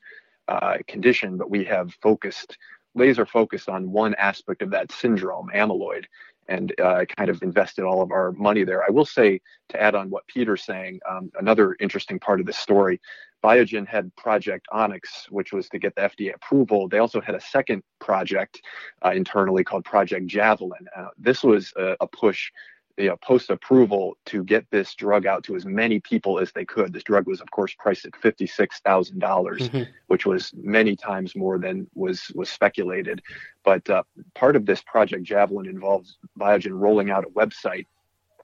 uh, 0.49 0.77
condition, 0.87 1.37
but 1.37 1.49
we 1.49 1.63
have 1.63 1.93
focused 2.01 2.57
laser 2.95 3.25
focused 3.25 3.69
on 3.69 3.91
one 3.91 4.15
aspect 4.15 4.61
of 4.61 4.71
that 4.71 4.91
syndrome, 4.91 5.49
amyloid, 5.53 6.05
and 6.47 6.73
uh, 6.81 7.05
kind 7.17 7.29
of 7.29 7.41
invested 7.43 7.85
all 7.85 8.01
of 8.01 8.11
our 8.11 8.31
money 8.33 8.63
there. 8.63 8.83
I 8.83 8.89
will 8.89 9.05
say, 9.05 9.39
to 9.69 9.81
add 9.81 9.95
on 9.95 10.09
what 10.09 10.27
Peter's 10.27 10.63
saying, 10.63 10.99
um, 11.07 11.31
another 11.39 11.77
interesting 11.79 12.19
part 12.19 12.39
of 12.39 12.47
this 12.47 12.57
story, 12.57 12.99
Biogen 13.43 13.87
had 13.87 14.13
Project 14.15 14.67
Onyx, 14.71 15.27
which 15.29 15.53
was 15.53 15.69
to 15.69 15.79
get 15.79 15.95
the 15.95 16.01
FDA 16.01 16.33
approval. 16.33 16.89
They 16.89 16.97
also 16.97 17.21
had 17.21 17.35
a 17.35 17.41
second 17.41 17.83
project 17.99 18.61
uh, 19.05 19.11
internally 19.11 19.63
called 19.63 19.85
Project 19.85 20.27
Javelin. 20.27 20.87
Uh, 20.95 21.07
this 21.17 21.43
was 21.43 21.71
a, 21.77 21.95
a 22.01 22.07
push 22.07 22.51
you 22.99 23.07
know, 23.07 23.17
post 23.17 23.49
approval 23.49 24.17
to 24.25 24.43
get 24.43 24.69
this 24.69 24.93
drug 24.93 25.25
out 25.25 25.43
to 25.45 25.55
as 25.55 25.65
many 25.65 25.99
people 26.01 26.37
as 26.37 26.51
they 26.51 26.65
could. 26.65 26.91
This 26.93 27.03
drug 27.03 27.25
was, 27.27 27.39
of 27.39 27.49
course, 27.49 27.73
priced 27.79 28.05
at 28.05 28.15
fifty 28.17 28.45
six 28.45 28.81
thousand 28.81 29.19
dollars, 29.19 29.69
mm-hmm. 29.69 29.89
which 30.07 30.25
was 30.25 30.53
many 30.61 30.95
times 30.95 31.35
more 31.35 31.57
than 31.57 31.87
was 31.95 32.29
was 32.35 32.49
speculated. 32.49 33.21
But 33.63 33.89
uh, 33.89 34.03
part 34.35 34.55
of 34.55 34.65
this 34.65 34.81
project 34.81 35.23
Javelin 35.23 35.67
involves 35.67 36.17
Biogen 36.37 36.77
rolling 36.77 37.09
out 37.09 37.25
a 37.25 37.29
website, 37.29 37.85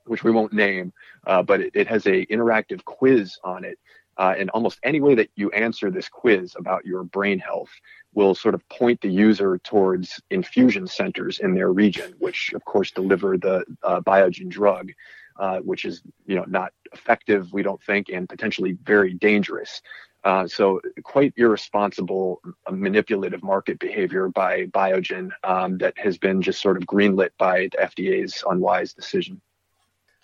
which 0.06 0.24
we 0.24 0.32
won't 0.32 0.54
name, 0.54 0.94
uh, 1.28 1.44
but 1.44 1.60
it, 1.60 1.72
it 1.76 1.88
has 1.88 2.06
a 2.08 2.26
interactive 2.28 2.84
quiz 2.86 3.38
on 3.44 3.66
it 3.66 3.78
uh, 4.18 4.34
and 4.38 4.50
almost 4.52 4.80
any 4.84 5.02
way 5.02 5.16
that 5.16 5.30
you 5.36 5.52
answer 5.52 5.92
this 5.92 6.10
quiz 6.10 6.56
about 6.58 6.86
your 6.86 7.04
brain 7.04 7.40
health 7.40 7.70
will 8.16 8.34
sort 8.34 8.56
of 8.56 8.68
point 8.70 9.02
the 9.02 9.10
user 9.10 9.60
towards 9.60 10.22
infusion 10.32 10.88
centers 10.88 11.40
in 11.40 11.54
their 11.54 11.72
region, 11.72 12.14
which 12.20 12.52
of 12.54 12.64
course 12.66 12.92
deliver 12.92 13.38
the 13.38 13.64
uh, 13.84 14.00
Biogen 14.02 14.50
drug, 14.50 14.92
uh, 15.38 15.60
which 15.60 15.86
is 15.86 16.02
you 16.26 16.36
know 16.36 16.46
not 16.48 16.72
effective, 16.94 17.52
we 17.54 17.62
don't 17.62 17.84
think, 17.84 18.10
and 18.10 18.28
potentially 18.28 18.78
very 18.84 19.14
dangerous. 19.14 19.82
Uh, 20.24 20.48
so 20.48 20.82
quite 21.04 21.34
irresponsible, 21.38 22.42
manipulative 22.72 23.44
market 23.44 23.78
behavior 23.78 24.28
by 24.30 24.66
Biogen 24.66 25.30
um, 25.44 25.78
that 25.78 25.94
has 25.98 26.18
been 26.18 26.42
just 26.42 26.60
sort 26.60 26.78
of 26.78 26.84
greenlit 26.84 27.30
by 27.38 27.70
the 27.72 27.78
FDA's 27.78 28.44
unwise 28.50 28.92
decision. 28.92 29.40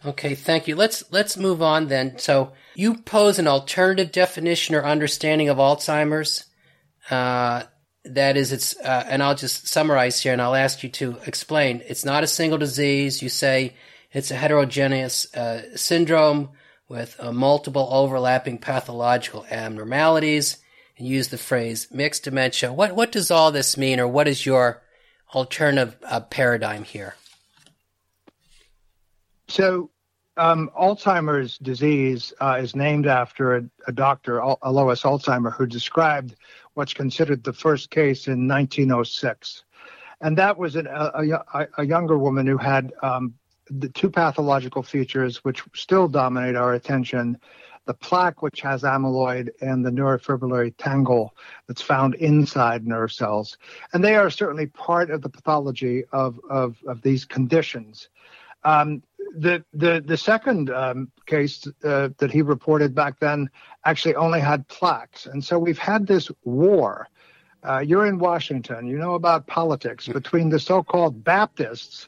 Okay, 0.04 0.34
thank 0.34 0.68
you. 0.68 0.76
Let's 0.76 1.04
let's 1.12 1.38
move 1.38 1.62
on 1.62 1.88
then. 1.88 2.18
So 2.18 2.54
you 2.74 2.96
pose 2.96 3.38
an 3.38 3.48
alternative 3.48 4.12
definition 4.12 4.74
or 4.74 4.84
understanding 4.84 5.50
of 5.50 5.58
Alzheimer's. 5.58 6.46
Uh, 7.12 7.64
that 8.04 8.38
is, 8.38 8.52
it's 8.52 8.76
uh, 8.80 9.06
and 9.08 9.22
I'll 9.22 9.36
just 9.36 9.68
summarize 9.68 10.20
here, 10.20 10.34
and 10.34 10.42
I'll 10.42 10.56
ask 10.56 10.84
you 10.84 10.90
to 10.90 11.18
explain. 11.26 11.82
It's 11.88 12.06
not 12.06 12.24
a 12.24 12.28
single 12.28 12.58
disease. 12.58 13.22
You 13.22 13.30
say 13.30 13.76
it's 14.12 14.32
a 14.32 14.36
heterogeneous 14.36 15.34
uh, 15.36 15.76
syndrome 15.76 16.50
with 16.88 17.16
uh, 17.20 17.32
multiple 17.32 17.88
overlapping 17.92 18.58
pathological 18.58 19.46
abnormalities, 19.50 20.58
and 20.98 21.08
use 21.08 21.30
the 21.30 21.38
phrase 21.38 21.88
mixed 21.92 22.24
dementia. 22.24 22.74
What 22.74 22.96
what 22.96 23.12
does 23.12 23.30
all 23.30 23.52
this 23.52 23.78
mean, 23.78 24.00
or 24.00 24.08
what 24.08 24.28
is 24.28 24.46
your 24.46 24.82
alternative 25.34 25.96
uh, 26.04 26.22
paradigm 26.22 26.84
here? 26.84 27.16
So, 29.48 29.90
um, 30.38 30.72
Alzheimer's 30.80 31.58
disease 31.58 32.34
uh, 32.40 32.58
is 32.62 32.76
named 32.76 33.06
after 33.06 33.58
a, 33.58 33.64
a 33.88 33.92
doctor, 33.92 34.40
Alois 34.40 35.04
Alzheimer, 35.04 35.54
who 35.54 35.66
described 35.66 36.36
what's 36.74 36.94
considered 36.94 37.44
the 37.44 37.54
first 37.54 37.90
case 37.90 38.28
in 38.28 38.48
1906. 38.48 39.64
And 40.22 40.38
that 40.38 40.58
was 40.58 40.76
an, 40.76 40.88
a, 40.88 41.12
a, 41.54 41.68
a, 41.80 41.86
younger 41.86 42.18
woman 42.18 42.46
who 42.46 42.58
had 42.58 42.94
um, 43.02 43.34
the 43.70 43.90
two 43.90 44.10
pathological 44.10 44.84
features 44.84 45.44
which 45.44 45.64
still 45.74 46.08
dominate 46.08 46.56
our 46.56 46.74
attention 46.74 47.38
the 47.86 47.94
plaque, 47.96 48.42
which 48.42 48.62
has 48.62 48.84
amyloid, 48.84 49.50
and 49.62 49.86
the 49.86 49.90
neurofibrillary 49.90 50.74
tangle 50.78 51.36
that's 51.68 51.82
found 51.82 52.16
inside 52.16 52.86
nerve 52.86 53.12
cells. 53.12 53.58
And 53.94 54.04
they 54.04 54.16
are 54.16 54.30
certainly 54.30 54.68
part 54.68 55.10
of 55.10 55.22
the 55.22 55.30
pathology 55.30 56.04
of, 56.12 56.40
of, 56.50 56.78
of 56.88 57.02
these 57.02 57.26
conditions. 57.26 58.10
Um, 58.64 59.02
the 59.36 59.64
the 59.74 60.04
the 60.06 60.18
second 60.18 60.70
um, 60.70 61.12
case 61.26 61.68
uh, 61.84 62.10
that 62.18 62.32
he 62.32 62.42
reported 62.42 62.94
back 62.94 63.20
then 63.20 63.50
actually 63.86 64.16
only 64.16 64.40
had 64.40 64.68
plaques, 64.68 65.26
and 65.26 65.44
so 65.44 65.58
we've 65.58 65.78
had 65.78 66.08
this 66.08 66.32
war. 66.44 67.08
Uh, 67.64 67.80
you're 67.80 68.08
in 68.08 68.18
Washington. 68.18 68.88
You 68.88 68.98
know 68.98 69.16
about 69.16 69.46
politics 69.48 70.08
between 70.08 70.50
the 70.50 70.60
so-called 70.60 71.24
Baptists 71.24 72.08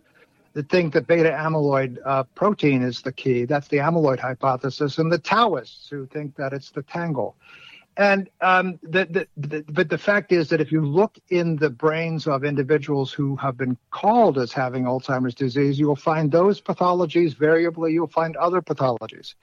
that 0.53 0.69
think 0.69 0.93
that 0.93 1.07
beta 1.07 1.29
amyloid 1.29 1.97
uh, 2.05 2.23
protein 2.35 2.81
is 2.81 3.01
the 3.01 3.11
key. 3.11 3.45
That's 3.45 3.67
the 3.67 3.77
amyloid 3.77 4.19
hypothesis, 4.19 4.97
and 4.97 5.11
the 5.11 5.19
Tauists 5.19 5.89
who 5.89 6.05
think 6.07 6.35
that 6.35 6.53
it's 6.53 6.71
the 6.71 6.83
tangle. 6.83 7.35
And 7.97 8.29
um, 8.41 8.79
the, 8.81 9.05
the, 9.05 9.27
the, 9.37 9.65
but 9.69 9.89
the 9.89 9.97
fact 9.97 10.31
is 10.31 10.49
that 10.49 10.59
if 10.59 10.71
you 10.71 10.81
look 10.81 11.17
in 11.29 11.55
the 11.57 11.69
brains 11.69 12.25
of 12.27 12.43
individuals 12.43 13.13
who 13.13 13.35
have 13.35 13.55
been 13.55 13.77
called 13.91 14.39
as 14.39 14.51
having 14.51 14.85
Alzheimer's 14.85 15.35
disease, 15.35 15.77
you 15.77 15.87
will 15.87 15.95
find 15.95 16.31
those 16.31 16.59
pathologies. 16.59 17.35
Variably, 17.35 17.93
you'll 17.93 18.07
find 18.07 18.35
other 18.37 18.61
pathologies. 18.61 19.35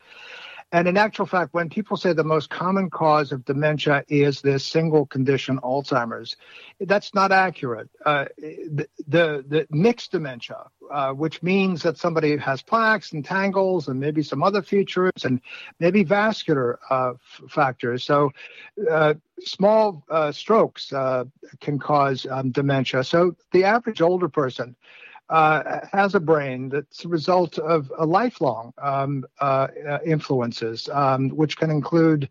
And 0.72 0.86
in 0.86 0.96
actual 0.96 1.26
fact, 1.26 1.52
when 1.52 1.68
people 1.68 1.96
say 1.96 2.12
the 2.12 2.22
most 2.22 2.48
common 2.48 2.90
cause 2.90 3.32
of 3.32 3.44
dementia 3.44 4.04
is 4.08 4.40
this 4.40 4.64
single 4.64 5.04
condition, 5.06 5.58
Alzheimer's, 5.64 6.36
that's 6.80 7.12
not 7.12 7.32
accurate. 7.32 7.90
Uh, 8.06 8.26
the, 8.38 8.88
the, 9.08 9.44
the, 9.48 9.66
mixed 9.70 10.12
dementia, 10.12 10.66
uh, 10.92 11.12
which 11.12 11.42
means 11.42 11.82
that 11.82 11.98
somebody 11.98 12.36
has 12.36 12.62
plaques 12.62 13.12
and 13.12 13.24
tangles 13.24 13.88
and 13.88 13.98
maybe 13.98 14.22
some 14.22 14.44
other 14.44 14.62
features 14.62 15.24
and 15.24 15.40
maybe 15.80 16.04
vascular 16.04 16.78
uh, 16.88 17.14
f- 17.14 17.50
factors. 17.50 18.04
So 18.04 18.30
uh, 18.88 19.14
small 19.40 20.04
uh, 20.08 20.30
strokes 20.30 20.92
uh, 20.92 21.24
can 21.60 21.80
cause 21.80 22.26
um, 22.30 22.52
dementia. 22.52 23.02
So 23.02 23.34
the 23.50 23.64
average 23.64 24.00
older 24.00 24.28
person 24.28 24.76
uh, 25.30 25.87
has 25.92 26.14
a 26.14 26.20
brain 26.20 26.68
that's 26.68 27.04
a 27.04 27.08
result 27.08 27.58
of 27.58 27.90
a 27.96 28.04
lifelong 28.04 28.75
um, 28.78 29.25
uh, 29.40 29.68
influences, 30.04 30.88
um, 30.92 31.30
which 31.30 31.56
can 31.56 31.70
include 31.70 32.28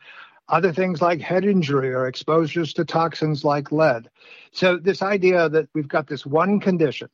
other 0.49 0.73
things 0.73 1.01
like 1.01 1.21
head 1.21 1.45
injury 1.45 1.93
or 1.93 2.07
exposures 2.07 2.73
to 2.73 2.83
toxins 2.83 3.43
like 3.43 3.71
lead. 3.71 4.09
So 4.51 4.77
this 4.77 5.01
idea 5.01 5.47
that 5.49 5.69
we've 5.73 5.87
got 5.87 6.07
this 6.07 6.25
one 6.25 6.59
condition 6.59 7.09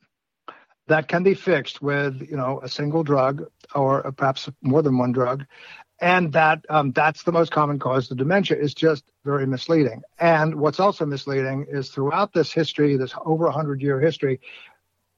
that 0.88 1.08
can 1.08 1.22
be 1.22 1.34
fixed 1.34 1.82
with, 1.82 2.20
you 2.28 2.36
know, 2.36 2.60
a 2.62 2.68
single 2.68 3.02
drug 3.02 3.44
or 3.74 4.10
perhaps 4.12 4.48
more 4.62 4.82
than 4.82 4.98
one 4.98 5.12
drug, 5.12 5.44
and 6.00 6.32
that 6.32 6.64
um, 6.68 6.92
that's 6.92 7.22
the 7.22 7.32
most 7.32 7.50
common 7.52 7.78
cause 7.78 8.10
of 8.10 8.18
dementia 8.18 8.56
is 8.56 8.74
just 8.74 9.04
very 9.24 9.46
misleading. 9.46 10.02
And 10.18 10.56
what's 10.56 10.80
also 10.80 11.06
misleading 11.06 11.66
is 11.70 11.90
throughout 11.90 12.32
this 12.32 12.52
history, 12.52 12.96
this 12.96 13.14
over 13.24 13.44
100 13.44 13.80
year 13.80 14.00
history, 14.00 14.40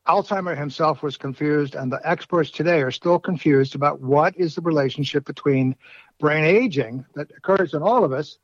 Alzheimer 0.09 0.57
himself 0.57 1.03
was 1.03 1.17
confused, 1.19 1.75
and 1.75 1.93
the 1.93 2.01
experts 2.03 2.51
today 2.51 2.81
are 2.81 2.91
still 2.91 3.19
confused 3.19 3.75
about 3.75 4.01
what 4.01 4.35
is 4.37 4.55
the 4.55 4.63
relationship 4.63 5.27
between 5.27 5.77
brain 6.19 6.45
aging 6.45 7.05
that 7.15 7.31
occurs 7.37 7.75
in 7.75 7.83
all 7.83 8.05
of 8.05 8.13
us 8.13 8.39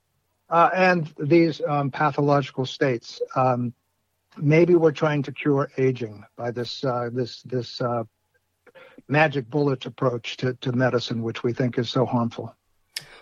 uh, 0.50 0.68
and 0.74 1.12
these 1.18 1.62
um, 1.66 1.90
pathological 1.90 2.66
states. 2.66 3.20
Um, 3.34 3.72
maybe 4.36 4.74
we're 4.74 4.92
trying 4.92 5.22
to 5.22 5.32
cure 5.32 5.70
aging 5.78 6.24
by 6.36 6.50
this 6.50 6.84
uh, 6.84 7.08
this 7.10 7.40
this 7.42 7.80
uh, 7.80 8.04
magic 9.08 9.48
bullet 9.48 9.86
approach 9.86 10.36
to, 10.38 10.52
to 10.54 10.72
medicine, 10.72 11.22
which 11.22 11.42
we 11.42 11.54
think 11.54 11.78
is 11.78 11.88
so 11.88 12.04
harmful. 12.04 12.54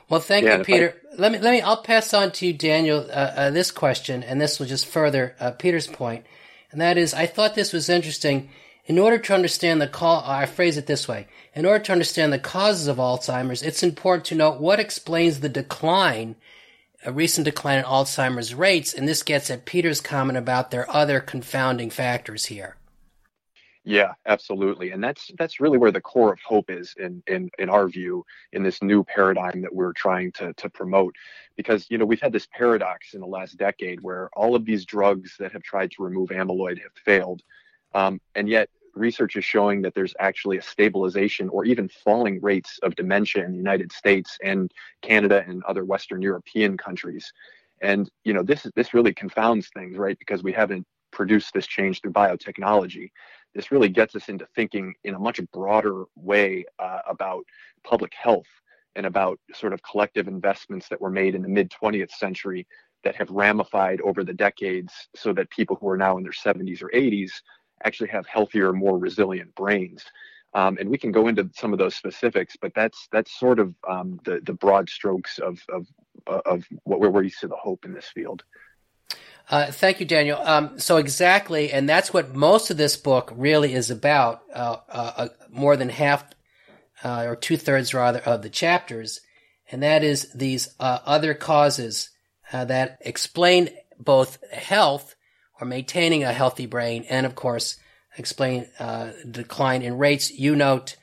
Well, 0.09 0.21
thank 0.21 0.47
yeah, 0.47 0.59
you, 0.59 0.65
Peter. 0.65 1.01
I... 1.13 1.15
Let 1.17 1.33
me 1.33 1.39
let 1.39 1.53
me. 1.53 1.61
I'll 1.61 1.83
pass 1.83 2.13
on 2.13 2.33
to 2.33 2.47
you, 2.47 2.53
Daniel, 2.53 3.07
uh, 3.09 3.13
uh, 3.13 3.51
this 3.51 3.71
question, 3.71 4.25
and 4.25 4.41
this 4.41 4.59
will 4.59 4.67
just 4.67 4.87
further 4.87 5.37
uh, 5.39 5.53
Peter's 5.53 5.87
point 5.87 6.27
and 6.73 6.81
that 6.81 6.99
is, 6.99 7.15
I 7.15 7.27
thought 7.27 7.55
this 7.55 7.73
was 7.73 7.89
interesting. 7.89 8.51
In 8.87 8.99
order 8.99 9.19
to 9.19 9.35
understand 9.35 9.81
the 9.81 9.87
cause, 9.87 10.25
uh, 10.27 10.31
I 10.31 10.47
phrase 10.47 10.77
it 10.77 10.87
this 10.87 11.07
way. 11.07 11.29
In 11.55 11.65
order 11.65 11.85
to 11.85 11.93
understand 11.93 12.33
the 12.33 12.39
causes 12.39 12.89
of 12.89 12.97
Alzheimer's, 12.97 13.63
it's 13.63 13.83
important 13.83 14.25
to 14.27 14.35
note 14.35 14.61
what 14.61 14.81
explains 14.81 15.39
the 15.41 15.49
decline, 15.49 16.35
a 17.05 17.13
recent 17.13 17.45
decline 17.45 17.79
in 17.79 17.85
Alzheimer's 17.85 18.55
rates, 18.55 18.93
and 18.93 19.07
this 19.07 19.23
gets 19.23 19.51
at 19.51 19.67
Peter's 19.67 20.01
comment 20.01 20.39
about 20.39 20.71
there 20.71 20.83
are 20.91 20.97
other 20.97 21.21
confounding 21.21 21.91
factors 21.91 22.47
here. 22.47 22.77
Yeah, 23.85 24.13
absolutely. 24.27 24.91
And 24.93 25.03
that's 25.03 25.31
that's 25.39 25.59
really 25.59 25.79
where 25.79 25.91
the 25.91 26.01
core 26.01 26.33
of 26.33 26.39
hope 26.47 26.71
is 26.71 26.95
in 26.99 27.23
in 27.27 27.51
in 27.59 27.69
our 27.71 27.89
view 27.89 28.25
in 28.53 28.63
this 28.63 28.83
new 28.83 29.03
paradigm 29.05 29.63
that 29.63 29.75
we're 29.75 29.93
trying 29.95 30.33
to 30.33 30.53
to 30.55 30.69
promote 30.71 31.15
because 31.57 31.87
you 31.91 31.97
know 31.99 32.05
we've 32.05 32.21
had 32.21 32.33
this 32.33 32.47
paradox 32.53 33.15
in 33.15 33.21
the 33.21 33.27
last 33.27 33.57
decade 33.57 34.01
where 34.03 34.29
all 34.35 34.55
of 34.55 34.65
these 34.67 34.85
drugs 34.85 35.35
that 35.39 35.53
have 35.53 35.63
tried 35.63 35.91
to 35.93 36.03
remove 36.05 36.29
amyloid 36.29 36.79
have 36.81 36.93
failed. 37.05 37.43
Um, 37.95 38.21
and 38.35 38.49
yet 38.49 38.69
research 38.95 39.37
is 39.37 39.45
showing 39.45 39.81
that 39.83 39.95
there's 39.95 40.15
actually 40.21 40.59
a 40.59 40.63
stabilization 40.63 41.49
or 41.49 41.65
even 41.65 41.89
falling 41.89 42.41
rates 42.43 42.79
of 42.83 42.95
dementia 42.97 43.45
in 43.45 43.53
the 43.53 43.57
United 43.59 43.93
States 43.93 44.37
and 44.45 44.71
Canada 45.03 45.43
and 45.49 45.63
other 45.65 45.85
Western 45.87 46.21
European 46.23 46.77
countries. 46.77 47.33
And 47.81 48.09
you 48.25 48.35
know 48.35 48.43
this 48.45 48.67
this 48.77 48.95
really 48.95 49.15
confounds 49.15 49.71
things, 49.75 49.97
right? 49.99 50.19
Because 50.19 50.43
we 50.45 50.53
haven't 50.53 50.87
produced 51.13 51.53
this 51.55 51.67
change 51.67 52.01
through 52.01 52.13
biotechnology 52.13 53.09
this 53.55 53.71
really 53.71 53.89
gets 53.89 54.15
us 54.15 54.29
into 54.29 54.47
thinking 54.55 54.95
in 55.05 55.15
a 55.15 55.19
much 55.19 55.41
broader 55.53 56.05
way 56.17 56.65
uh, 56.79 57.01
about 57.09 57.45
public 57.85 58.13
health 58.15 58.47
and 58.97 59.07
about 59.07 59.39
sort 59.55 59.73
of 59.73 59.83
collective 59.83 60.29
investments 60.29 60.89
that 60.89 61.01
were 61.01 61.11
made 61.11 61.35
in 61.35 61.43
the 61.43 61.49
mid 61.49 61.71
20th 61.71 62.11
century 62.13 62.67
that 63.05 63.17
have 63.17 63.31
ramified 63.31 64.01
over 64.03 64.23
the 64.23 64.33
decades 64.33 64.93
so 65.17 65.33
that 65.33 65.51
people 65.51 65.77
who 65.77 65.89
are 65.89 65.97
now 65.97 66.17
in 66.17 66.23
their 66.23 66.33
70s 66.33 66.83
or 66.83 66.91
80s 66.95 67.31
actually 67.85 68.11
have 68.11 68.27
healthier, 68.27 68.73
more 68.73 68.99
resilient 68.99 69.55
brains. 69.55 70.05
Um, 70.55 70.77
and 70.79 70.89
we 70.89 70.99
can 70.99 71.13
go 71.13 71.29
into 71.29 71.49
some 71.55 71.73
of 71.73 71.79
those 71.79 71.95
specifics, 71.95 72.57
but 72.61 72.73
that's 72.75 73.09
that's 73.11 73.39
sort 73.39 73.59
of 73.59 73.75
um, 73.89 74.21
the 74.25 74.41
the 74.45 74.53
broad 74.53 74.91
strokes 74.91 75.39
of 75.39 75.59
of 75.71 75.87
of 76.27 76.65
what 76.85 77.01
where 77.01 77.11
we 77.11 77.31
see 77.31 77.47
the 77.47 77.57
hope 77.57 77.87
in 77.87 77.95
this 77.95 78.09
field. 78.09 78.45
Uh, 79.51 79.71
thank 79.71 80.01
you, 80.01 80.07
Daniel. 80.07 80.41
Um, 80.41 80.79
so 80.79 80.97
exactly, 80.97 81.73
and 81.73 81.89
that's 81.89 82.13
what 82.13 82.35
most 82.35 82.71
of 82.71 82.77
this 82.77 82.97
book 82.97 83.33
really 83.35 83.75
is 83.75 83.91
about. 83.91 84.43
Uh, 84.53 84.77
uh, 84.89 85.13
uh 85.17 85.29
more 85.51 85.77
than 85.77 85.91
half, 85.91 86.25
uh, 87.05 87.25
or 87.27 87.37
two 87.37 87.57
thirds 87.57 87.93
rather, 87.93 88.21
of 88.21 88.43
the 88.43 88.49
chapters, 88.49 89.21
and 89.71 89.83
that 89.83 90.03
is 90.03 90.33
these 90.33 90.75
uh, 90.81 91.01
other 91.05 91.35
causes 91.35 92.09
that 92.53 92.99
explain 93.01 93.71
both 93.99 94.39
health 94.53 95.15
or 95.59 95.67
maintaining 95.67 96.23
a 96.23 96.33
healthy 96.33 96.67
brain, 96.67 97.05
and 97.09 97.25
of 97.25 97.35
course, 97.35 97.79
explain 98.19 98.67
decline 99.31 99.81
in 99.83 99.97
rates. 99.97 100.31
You 100.31 100.55
note 100.55 100.97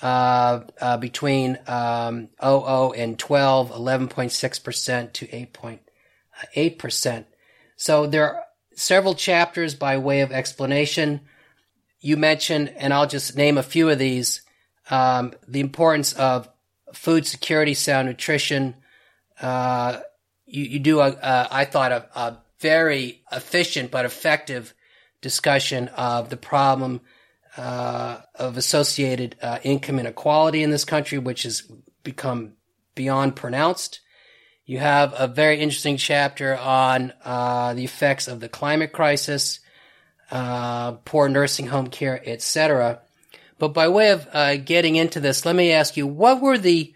between 0.00 1.58
um, 1.66 2.28
00 2.42 2.92
and 2.92 3.18
12, 3.18 3.70
11.6% 3.70 5.12
to 5.12 5.26
8.8%. 5.26 7.24
So 7.76 8.06
there 8.06 8.28
are 8.28 8.44
several 8.74 9.14
chapters 9.14 9.74
by 9.74 9.98
way 9.98 10.20
of 10.20 10.32
explanation. 10.32 11.20
You 12.00 12.16
mentioned, 12.16 12.72
and 12.76 12.92
I'll 12.92 13.06
just 13.06 13.36
name 13.36 13.58
a 13.58 13.62
few 13.62 13.88
of 13.88 13.98
these, 13.98 14.42
um, 14.90 15.32
the 15.46 15.60
importance 15.60 16.12
of 16.12 16.48
food 16.92 17.26
security, 17.26 17.74
sound 17.74 18.08
nutrition. 18.08 18.74
Uh, 19.40 20.00
you, 20.46 20.64
you, 20.64 20.78
do 20.78 21.00
a, 21.00 21.08
a 21.10 21.48
I 21.50 21.64
thought 21.64 21.92
a, 21.92 22.08
a, 22.14 22.38
very 22.60 23.22
efficient 23.30 23.90
but 23.90 24.06
effective 24.06 24.72
discussion 25.20 25.88
of 25.88 26.30
the 26.30 26.36
problem 26.36 27.02
uh, 27.58 28.18
of 28.36 28.56
associated 28.56 29.36
uh, 29.42 29.58
income 29.62 29.98
inequality 29.98 30.62
in 30.62 30.70
this 30.70 30.84
country, 30.84 31.18
which 31.18 31.42
has 31.42 31.70
become 32.02 32.52
beyond 32.94 33.36
pronounced. 33.36 34.00
You 34.66 34.78
have 34.78 35.14
a 35.16 35.26
very 35.26 35.60
interesting 35.60 35.98
chapter 35.98 36.56
on 36.56 37.12
uh, 37.24 37.74
the 37.74 37.84
effects 37.84 38.28
of 38.28 38.40
the 38.40 38.48
climate 38.48 38.92
crisis, 38.92 39.60
uh, 40.30 40.92
poor 40.92 41.28
nursing 41.28 41.66
home 41.66 41.88
care, 41.88 42.20
etc. 42.24 43.00
But 43.58 43.74
by 43.74 43.88
way 43.88 44.10
of 44.10 44.26
uh, 44.32 44.56
getting 44.56 44.96
into 44.96 45.20
this, 45.20 45.44
let 45.44 45.54
me 45.54 45.72
ask 45.72 45.96
you: 45.96 46.06
what 46.06 46.40
were 46.40 46.56
the 46.56 46.94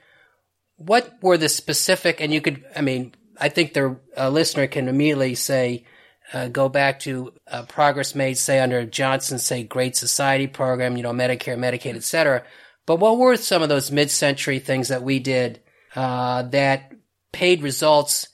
what 0.76 1.18
were 1.20 1.36
the 1.36 1.48
specific? 1.48 2.20
And 2.20 2.32
you 2.32 2.40
could, 2.40 2.64
I 2.74 2.80
mean, 2.80 3.14
I 3.38 3.50
think 3.50 3.74
the 3.74 3.98
listener 4.16 4.66
can 4.66 4.88
immediately 4.88 5.34
say, 5.34 5.84
uh, 6.32 6.48
go 6.48 6.68
back 6.68 7.00
to 7.00 7.32
uh, 7.46 7.62
progress 7.64 8.14
made, 8.14 8.38
say 8.38 8.60
under 8.60 8.84
Johnson, 8.84 9.38
say 9.38 9.62
Great 9.62 9.96
Society 9.96 10.46
program, 10.46 10.96
you 10.96 11.02
know, 11.02 11.12
Medicare, 11.12 11.58
Medicaid, 11.58 11.96
etc. 11.96 12.44
But 12.86 12.96
what 12.96 13.18
were 13.18 13.36
some 13.36 13.62
of 13.62 13.68
those 13.68 13.90
mid-century 13.90 14.58
things 14.58 14.88
that 14.88 15.02
we 15.02 15.18
did 15.18 15.60
uh, 15.94 16.42
that 16.42 16.92
paid 17.32 17.62
results 17.62 18.28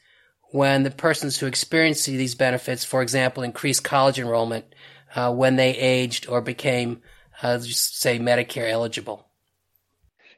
when 0.51 0.85
the 0.85 0.91
persons 0.91 1.39
who 1.39 1.47
experienced 1.47 2.07
these 2.07 2.35
benefits, 2.35 2.85
for 2.85 3.03
example, 3.03 3.43
increased 3.43 3.83
college 3.83 4.19
enrollment 4.19 4.65
uh, 5.15 5.33
when 5.33 5.57
they 5.57 5.77
aged 5.77 6.29
or 6.29 6.41
became, 6.41 7.03
uh, 7.43 7.59
say, 7.59 8.19
Medicare 8.19 8.71
eligible. 8.71 9.27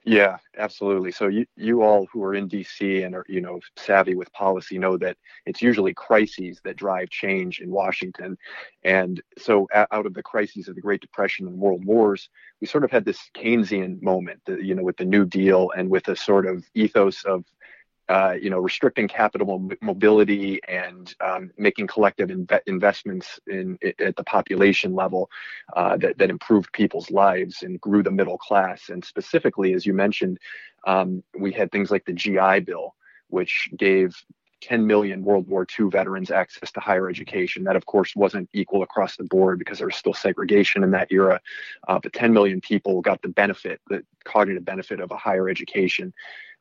Yeah, 0.08 0.36
absolutely. 0.56 1.10
So 1.10 1.26
you, 1.26 1.46
you 1.56 1.82
all 1.82 2.06
who 2.12 2.22
are 2.22 2.36
in 2.36 2.48
DC 2.48 3.04
and 3.04 3.12
are 3.16 3.24
you 3.28 3.40
know 3.40 3.58
savvy 3.74 4.14
with 4.14 4.32
policy 4.32 4.78
know 4.78 4.96
that 4.98 5.16
it's 5.46 5.60
usually 5.60 5.92
crises 5.94 6.60
that 6.62 6.76
drive 6.76 7.10
change 7.10 7.58
in 7.58 7.72
Washington, 7.72 8.38
and 8.84 9.20
so 9.36 9.66
out 9.74 10.06
of 10.06 10.14
the 10.14 10.22
crises 10.22 10.68
of 10.68 10.76
the 10.76 10.80
Great 10.80 11.00
Depression 11.00 11.48
and 11.48 11.58
World 11.58 11.84
Wars, 11.84 12.28
we 12.60 12.68
sort 12.68 12.84
of 12.84 12.92
had 12.92 13.04
this 13.04 13.18
Keynesian 13.34 14.00
moment, 14.00 14.40
you 14.46 14.76
know, 14.76 14.84
with 14.84 14.96
the 14.96 15.04
New 15.04 15.24
Deal 15.24 15.72
and 15.76 15.90
with 15.90 16.06
a 16.06 16.14
sort 16.14 16.46
of 16.46 16.64
ethos 16.74 17.24
of 17.24 17.44
uh, 18.08 18.34
you 18.40 18.50
know, 18.50 18.58
restricting 18.58 19.08
capital 19.08 19.68
mobility 19.80 20.60
and 20.68 21.14
um, 21.20 21.50
making 21.58 21.86
collective 21.86 22.28
inve- 22.28 22.60
investments 22.66 23.40
in, 23.48 23.76
in, 23.82 23.92
at 23.98 24.16
the 24.16 24.24
population 24.24 24.94
level 24.94 25.28
uh, 25.74 25.96
that, 25.96 26.16
that 26.18 26.30
improved 26.30 26.72
people's 26.72 27.10
lives 27.10 27.62
and 27.62 27.80
grew 27.80 28.02
the 28.02 28.10
middle 28.10 28.38
class. 28.38 28.90
And 28.90 29.04
specifically, 29.04 29.72
as 29.74 29.84
you 29.84 29.92
mentioned, 29.92 30.38
um, 30.86 31.22
we 31.38 31.52
had 31.52 31.72
things 31.72 31.90
like 31.90 32.04
the 32.04 32.12
GI 32.12 32.60
Bill, 32.60 32.94
which 33.28 33.68
gave 33.76 34.14
10 34.62 34.86
million 34.86 35.22
World 35.22 35.46
War 35.48 35.66
II 35.78 35.90
veterans 35.90 36.30
access 36.30 36.72
to 36.72 36.80
higher 36.80 37.08
education. 37.08 37.64
That, 37.64 37.76
of 37.76 37.86
course, 37.86 38.16
wasn't 38.16 38.48
equal 38.52 38.82
across 38.82 39.16
the 39.16 39.24
board 39.24 39.58
because 39.58 39.78
there 39.78 39.86
was 39.86 39.96
still 39.96 40.14
segregation 40.14 40.82
in 40.82 40.92
that 40.92 41.08
era. 41.10 41.40
Uh, 41.86 41.98
but 42.02 42.12
10 42.12 42.32
million 42.32 42.60
people 42.60 43.00
got 43.00 43.20
the 43.22 43.28
benefit, 43.28 43.80
the 43.88 44.04
cognitive 44.24 44.64
benefit 44.64 45.00
of 45.00 45.10
a 45.10 45.16
higher 45.16 45.48
education. 45.48 46.14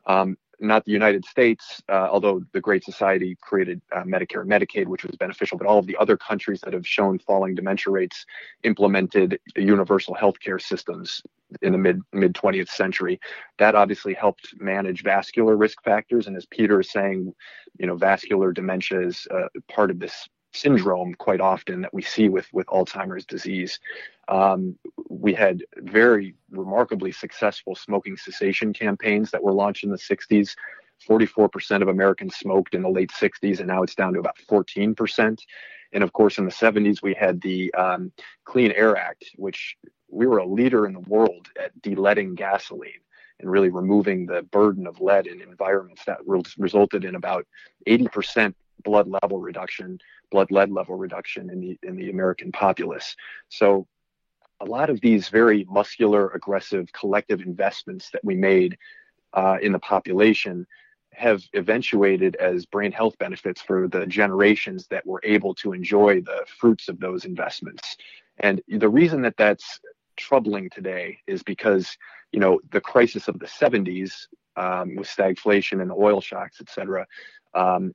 Um, 0.08 0.38
not 0.60 0.86
the 0.86 0.92
United 0.92 1.26
States, 1.26 1.82
uh, 1.90 2.08
although 2.12 2.42
the 2.54 2.62
Great 2.62 2.84
Society 2.84 3.38
created 3.42 3.82
uh, 3.96 4.04
Medicare 4.04 4.42
and 4.42 4.50
Medicaid, 4.50 4.88
which 4.88 5.04
was 5.04 5.16
beneficial, 5.16 5.58
but 5.58 5.68
all 5.68 5.80
of 5.80 5.88
the 5.88 5.98
other 5.98 6.18
countries 6.18 6.62
that 6.62 6.74
have 6.74 6.88
shown 6.88 7.20
falling 7.20 7.56
dementia 7.56 7.92
rates 7.92 8.26
implemented 8.64 9.40
universal 9.56 10.14
health 10.14 10.40
care 10.40 10.60
systems 10.60 11.22
in 11.62 11.72
the 11.72 11.78
mid 11.78 12.02
mid 12.14 12.34
20th 12.34 12.70
century. 12.70 13.20
That 13.60 13.76
obviously 13.76 14.14
helped 14.14 14.54
manage 14.60 15.04
vascular 15.04 15.56
risk 15.56 15.82
factors, 15.84 16.28
and 16.28 16.36
as 16.36 16.46
Peter 16.46 16.80
is 16.80 16.92
saying, 16.92 17.34
you 17.78 17.88
know, 17.88 17.96
vascular 17.96 18.52
dementia 18.52 19.02
is 19.02 19.28
uh, 19.32 19.48
part 19.70 19.92
of 19.92 20.00
this 20.00 20.28
syndrome 20.56 21.14
quite 21.16 21.42
often 21.42 21.82
that 21.82 21.94
we 21.94 22.02
see 22.02 22.30
with 22.30 22.48
with 22.54 22.68
Alzheimer's 22.68 23.26
disease. 23.26 23.80
Um, 24.28 24.78
we 25.10 25.34
had 25.34 25.64
very 25.78 26.36
remarkably 26.50 27.12
successful 27.12 27.76
smoking 27.76 28.18
cessation 28.18 28.74
campaigns 28.74 29.32
that 29.32 29.44
were 29.44 29.54
launched 29.54 29.84
in 29.84 29.92
the 29.92 29.98
60s. 29.98 30.56
44% 31.08 31.82
of 31.82 31.90
Americans 31.90 32.36
smoked 32.38 32.74
in 32.74 32.82
the 32.82 32.90
late 32.90 33.12
60s, 33.12 33.60
and 33.60 33.68
now 33.68 33.84
it's 33.84 33.96
down 33.96 34.14
to 34.14 34.20
about 34.20 34.38
14%. 34.50 35.38
And 35.94 36.04
of 36.04 36.14
course, 36.14 36.38
in 36.38 36.46
the 36.46 36.52
70s, 36.52 37.02
we 37.02 37.14
had 37.14 37.42
the 37.42 37.74
um, 37.74 38.12
Clean 38.46 38.72
Air 38.72 38.96
Act, 38.96 39.26
which 39.36 39.78
we 40.10 40.26
were 40.26 40.38
a 40.38 40.48
leader 40.48 40.86
in 40.86 40.94
the 40.94 41.00
world 41.02 41.48
at 41.62 41.80
deleading 41.82 42.36
gasoline 42.36 43.02
and 43.40 43.52
really 43.52 43.70
removing 43.70 44.26
the 44.26 44.44
burden 44.44 44.88
of 44.88 45.02
lead 45.02 45.28
in 45.28 45.42
environments 45.42 46.06
that 46.06 46.20
re- 46.26 46.42
resulted 46.58 47.04
in 47.04 47.16
about 47.16 47.46
80% 47.88 48.54
blood 48.84 49.08
level 49.08 49.40
reduction, 49.40 50.00
blood 50.32 50.52
lead 50.52 50.72
level 50.72 50.96
reduction 50.96 51.50
in 51.50 51.60
the 51.60 51.80
in 51.84 51.96
the 51.96 52.10
American 52.10 52.52
populace. 52.52 53.16
So 53.50 53.88
a 54.62 54.66
lot 54.66 54.90
of 54.90 55.02
these 55.02 55.30
very 55.30 55.66
muscular, 55.70 56.30
aggressive 56.30 56.92
collective 56.94 57.42
investments 57.42 58.10
that 58.12 58.24
we 58.24 58.36
made 58.36 58.78
uh, 59.34 59.58
in 59.62 59.72
the 59.72 59.80
population 59.80 60.66
have 61.14 61.44
eventuated 61.54 62.36
as 62.38 62.66
brain 62.66 62.92
health 62.92 63.18
benefits 63.20 63.62
for 63.62 63.88
the 63.88 64.06
generations 64.06 64.88
that 64.88 65.06
were 65.06 65.22
able 65.24 65.54
to 65.56 65.74
enjoy 65.74 66.22
the 66.22 66.46
fruits 66.60 66.90
of 66.90 67.00
those 67.00 67.26
investments. 67.26 67.96
And 68.40 68.62
the 68.68 68.90
reason 68.90 69.22
that 69.22 69.38
that's 69.38 69.80
troubling 70.18 70.70
today 70.70 71.20
is 71.28 71.42
because, 71.44 71.98
you 72.32 72.40
know, 72.40 72.60
the 72.72 72.82
crisis 72.82 73.28
of 73.28 73.40
the 73.40 73.46
70s 73.46 74.28
um, 74.58 74.96
with 74.96 75.08
stagflation 75.08 75.82
and 75.82 75.92
oil 75.92 76.22
shocks, 76.22 76.58
et 76.60 76.70
cetera, 76.70 77.06
um, 77.54 77.94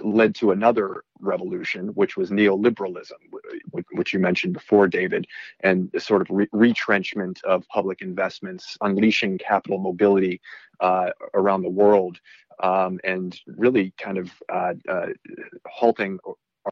led 0.00 0.34
to 0.36 0.50
another 0.50 1.04
revolution, 1.20 1.88
which 1.88 2.16
was 2.16 2.30
neoliberalism, 2.30 3.12
which 3.92 4.12
you 4.12 4.18
mentioned 4.18 4.52
before, 4.52 4.88
David, 4.88 5.26
and 5.60 5.90
the 5.92 6.00
sort 6.00 6.22
of 6.22 6.28
re- 6.30 6.48
retrenchment 6.52 7.40
of 7.44 7.66
public 7.68 8.02
investments, 8.02 8.76
unleashing 8.80 9.38
capital 9.38 9.78
mobility 9.78 10.40
uh, 10.80 11.10
around 11.34 11.62
the 11.62 11.70
world, 11.70 12.20
um, 12.62 12.98
and 13.04 13.40
really 13.46 13.92
kind 13.98 14.18
of 14.18 14.30
uh, 14.52 14.74
uh, 14.88 15.06
halting 15.66 16.18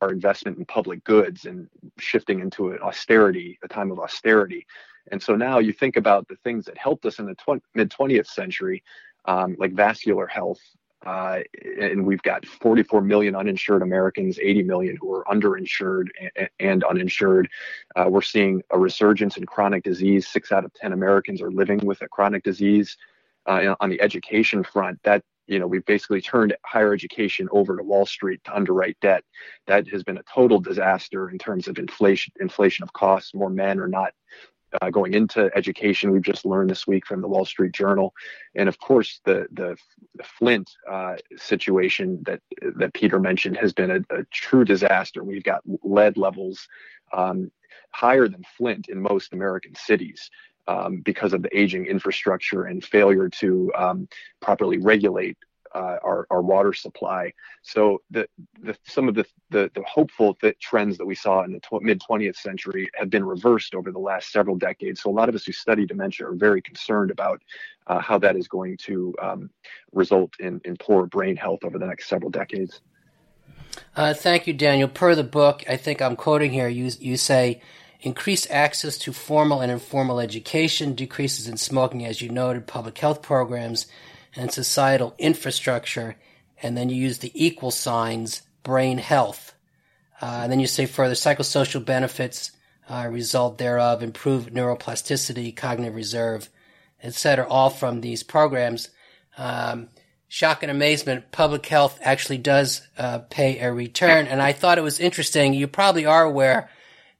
our 0.00 0.10
investment 0.10 0.58
in 0.58 0.64
public 0.66 1.02
goods 1.04 1.46
and 1.46 1.68
shifting 1.98 2.40
into 2.40 2.70
an 2.70 2.78
austerity, 2.80 3.58
a 3.62 3.68
time 3.68 3.90
of 3.90 3.98
austerity. 3.98 4.66
And 5.12 5.22
so 5.22 5.36
now 5.36 5.58
you 5.58 5.72
think 5.72 5.96
about 5.96 6.26
the 6.28 6.36
things 6.36 6.64
that 6.66 6.76
helped 6.76 7.06
us 7.06 7.18
in 7.18 7.26
the 7.26 7.34
tw- 7.34 7.62
mid 7.74 7.90
20th 7.90 8.26
century, 8.26 8.82
um, 9.26 9.56
like 9.58 9.72
vascular 9.72 10.26
health. 10.26 10.60
Uh, 11.06 11.38
and 11.80 12.04
we've 12.04 12.22
got 12.22 12.44
44 12.44 13.00
million 13.00 13.36
uninsured 13.36 13.82
Americans, 13.82 14.40
80 14.42 14.64
million 14.64 14.96
who 15.00 15.14
are 15.14 15.24
underinsured 15.24 16.08
and, 16.36 16.50
and 16.58 16.84
uninsured. 16.84 17.48
Uh, 17.94 18.06
we're 18.08 18.22
seeing 18.22 18.60
a 18.70 18.78
resurgence 18.78 19.36
in 19.36 19.46
chronic 19.46 19.84
disease. 19.84 20.26
Six 20.26 20.50
out 20.50 20.64
of 20.64 20.74
10 20.74 20.92
Americans 20.92 21.40
are 21.40 21.50
living 21.50 21.78
with 21.78 22.02
a 22.02 22.08
chronic 22.08 22.42
disease. 22.42 22.96
Uh, 23.46 23.76
on 23.78 23.88
the 23.88 24.00
education 24.02 24.64
front, 24.64 24.98
that 25.04 25.22
you 25.46 25.60
know, 25.60 25.68
we've 25.68 25.84
basically 25.84 26.20
turned 26.20 26.56
higher 26.64 26.92
education 26.92 27.48
over 27.52 27.76
to 27.76 27.82
Wall 27.84 28.04
Street 28.04 28.42
to 28.44 28.54
underwrite 28.54 28.98
debt. 29.00 29.22
That 29.68 29.86
has 29.88 30.02
been 30.02 30.18
a 30.18 30.22
total 30.24 30.58
disaster 30.58 31.30
in 31.30 31.38
terms 31.38 31.68
of 31.68 31.78
inflation, 31.78 32.32
inflation 32.40 32.82
of 32.82 32.92
costs. 32.92 33.34
More 33.34 33.50
men 33.50 33.78
are 33.78 33.88
not 33.88 34.12
uh, 34.80 34.90
going 34.90 35.14
into 35.14 35.50
education. 35.54 36.10
We've 36.10 36.22
just 36.22 36.44
learned 36.44 36.70
this 36.70 36.86
week 36.86 37.06
from 37.06 37.20
the 37.20 37.28
Wall 37.28 37.44
Street 37.44 37.72
Journal, 37.72 38.12
and 38.54 38.68
of 38.68 38.78
course, 38.78 39.20
the 39.24 39.46
the, 39.52 39.76
the 40.14 40.24
Flint 40.24 40.70
uh, 40.90 41.16
situation 41.36 42.22
that 42.26 42.40
that 42.76 42.94
Peter 42.94 43.18
mentioned 43.18 43.56
has 43.56 43.72
been 43.72 43.90
a, 43.90 44.00
a 44.10 44.24
true 44.32 44.64
disaster. 44.64 45.24
We've 45.24 45.44
got 45.44 45.62
lead 45.82 46.16
levels 46.16 46.66
um, 47.12 47.50
higher 47.90 48.28
than 48.28 48.42
Flint 48.56 48.88
in 48.88 49.00
most 49.00 49.32
American 49.32 49.74
cities. 49.74 50.30
Um, 50.68 51.00
because 51.00 51.32
of 51.32 51.42
the 51.42 51.56
aging 51.56 51.86
infrastructure 51.86 52.64
and 52.64 52.84
failure 52.84 53.28
to 53.28 53.70
um, 53.78 54.08
properly 54.40 54.78
regulate 54.78 55.38
uh, 55.76 55.98
our, 56.02 56.26
our 56.30 56.40
water 56.40 56.72
supply. 56.72 57.32
So 57.60 58.00
the, 58.10 58.26
the 58.62 58.74
some 58.84 59.08
of 59.08 59.14
the, 59.14 59.26
the, 59.50 59.70
the 59.74 59.82
hopeful 59.82 60.38
trends 60.58 60.96
that 60.96 61.04
we 61.04 61.14
saw 61.14 61.44
in 61.44 61.52
the 61.52 61.60
tw- 61.60 61.82
mid 61.82 62.00
20th 62.00 62.36
century 62.36 62.88
have 62.94 63.10
been 63.10 63.24
reversed 63.24 63.74
over 63.74 63.92
the 63.92 63.98
last 63.98 64.32
several 64.32 64.56
decades. 64.56 65.02
So 65.02 65.10
a 65.10 65.12
lot 65.12 65.28
of 65.28 65.34
us 65.34 65.44
who 65.44 65.52
study 65.52 65.84
dementia 65.84 66.28
are 66.28 66.34
very 66.34 66.62
concerned 66.62 67.10
about 67.10 67.42
uh, 67.88 68.00
how 68.00 68.18
that 68.20 68.36
is 68.36 68.48
going 68.48 68.78
to 68.78 69.14
um, 69.20 69.50
result 69.92 70.32
in, 70.40 70.62
in 70.64 70.76
poor 70.78 71.06
brain 71.06 71.36
health 71.36 71.60
over 71.62 71.78
the 71.78 71.86
next 71.86 72.08
several 72.08 72.30
decades. 72.30 72.80
Uh, 73.94 74.14
thank 74.14 74.46
you, 74.46 74.54
Daniel. 74.54 74.88
Per 74.88 75.14
the 75.14 75.24
book, 75.24 75.62
I 75.68 75.76
think 75.76 76.00
I'm 76.00 76.16
quoting 76.16 76.52
here. 76.52 76.68
You 76.68 76.90
you 76.98 77.18
say 77.18 77.60
increased 78.00 78.50
access 78.50 78.96
to 78.98 79.12
formal 79.12 79.60
and 79.60 79.70
informal 79.70 80.20
education, 80.20 80.94
decreases 80.94 81.48
in 81.48 81.58
smoking, 81.58 82.06
as 82.06 82.22
you 82.22 82.30
noted, 82.30 82.66
public 82.66 82.96
health 82.96 83.20
programs, 83.20 83.86
and 84.36 84.52
societal 84.52 85.14
infrastructure, 85.18 86.16
and 86.62 86.76
then 86.76 86.88
you 86.88 86.96
use 86.96 87.18
the 87.18 87.32
equal 87.34 87.70
signs, 87.70 88.42
brain 88.62 88.98
health. 88.98 89.54
Uh, 90.20 90.40
and 90.42 90.52
then 90.52 90.60
you 90.60 90.66
say 90.66 90.86
further 90.86 91.14
psychosocial 91.14 91.84
benefits 91.84 92.52
uh, 92.88 93.08
result 93.10 93.58
thereof, 93.58 94.02
improved 94.02 94.52
neuroplasticity, 94.52 95.54
cognitive 95.54 95.94
reserve, 95.94 96.48
etc., 97.02 97.46
all 97.48 97.70
from 97.70 98.00
these 98.00 98.22
programs. 98.22 98.90
Um, 99.36 99.88
shock 100.28 100.62
and 100.62 100.70
amazement, 100.70 101.32
public 101.32 101.66
health 101.66 101.98
actually 102.02 102.38
does 102.38 102.86
uh, 102.96 103.18
pay 103.18 103.58
a 103.58 103.72
return. 103.72 104.26
And 104.26 104.40
I 104.40 104.52
thought 104.52 104.78
it 104.78 104.82
was 104.82 105.00
interesting. 105.00 105.52
You 105.52 105.66
probably 105.66 106.06
are 106.06 106.24
aware 106.24 106.70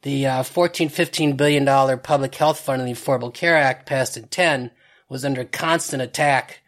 the 0.03 0.27
uh, 0.27 0.43
14, 0.45 0.89
15 0.89 1.37
billion 1.37 1.65
dollar 1.65 1.97
public 1.97 2.35
health 2.35 2.61
fund 2.61 2.81
in 2.81 2.87
the 2.87 2.95
Affordable 2.95 3.35
Care 3.35 3.57
Act 3.57 3.87
passed 3.87 4.17
in 4.17 4.29
10 4.29 4.71
was 5.09 5.25
under 5.25 5.45
constant 5.45 6.03
attack 6.03 6.61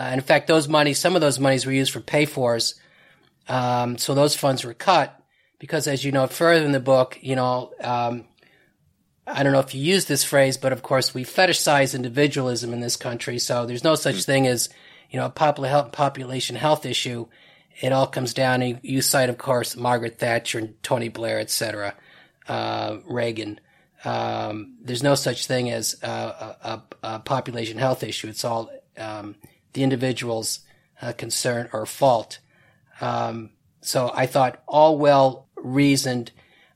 uh, 0.00 0.12
in 0.14 0.20
fact, 0.22 0.46
those 0.46 0.66
monies, 0.66 0.98
some 0.98 1.14
of 1.14 1.20
those 1.20 1.38
monies 1.38 1.66
were 1.66 1.72
used 1.72 1.92
for 1.92 2.00
pay 2.00 2.24
fors. 2.24 2.74
Um, 3.48 3.98
so 3.98 4.14
those 4.14 4.34
funds 4.34 4.64
were 4.64 4.72
cut 4.72 5.20
because, 5.58 5.86
as 5.86 6.02
you 6.02 6.10
know, 6.10 6.26
further 6.26 6.64
in 6.64 6.72
the 6.72 6.80
book, 6.80 7.18
you 7.20 7.36
know, 7.36 7.72
um, 7.82 8.24
I 9.26 9.42
don't 9.42 9.52
know 9.52 9.60
if 9.60 9.74
you 9.74 9.82
use 9.82 10.06
this 10.06 10.24
phrase, 10.24 10.56
but 10.56 10.72
of 10.72 10.82
course 10.82 11.12
we 11.12 11.24
fetishize 11.24 11.94
individualism 11.94 12.72
in 12.72 12.80
this 12.80 12.96
country. 12.96 13.38
So 13.38 13.66
there's 13.66 13.84
no 13.84 13.94
such 13.94 14.24
thing 14.24 14.46
as, 14.46 14.70
you 15.10 15.20
know, 15.20 15.26
a 15.26 15.30
population 15.92 16.56
health 16.56 16.86
issue. 16.86 17.26
It 17.82 17.92
all 17.92 18.06
comes 18.06 18.32
down. 18.32 18.60
to, 18.60 18.78
you 18.82 19.02
cite, 19.02 19.28
of 19.28 19.36
course, 19.36 19.76
Margaret 19.76 20.18
Thatcher 20.18 20.60
and 20.60 20.82
Tony 20.82 21.10
Blair, 21.10 21.40
etc., 21.40 21.94
uh, 22.48 22.96
Reagan. 23.06 23.60
Um, 24.02 24.78
there's 24.80 25.02
no 25.02 25.14
such 25.14 25.46
thing 25.46 25.70
as 25.70 25.96
a, 26.02 26.06
a, 26.08 26.82
a, 27.02 27.18
population 27.18 27.76
health 27.76 28.02
issue. 28.02 28.28
It's 28.28 28.46
all 28.46 28.70
um, 28.96 29.34
the 29.72 29.82
individual's 29.82 30.60
uh, 31.00 31.12
concern 31.12 31.68
or 31.72 31.86
fault. 31.86 32.38
Um, 33.00 33.50
so 33.80 34.10
I 34.14 34.26
thought 34.26 34.62
all 34.68 34.98
well 34.98 35.48
reasoned. 35.56 36.32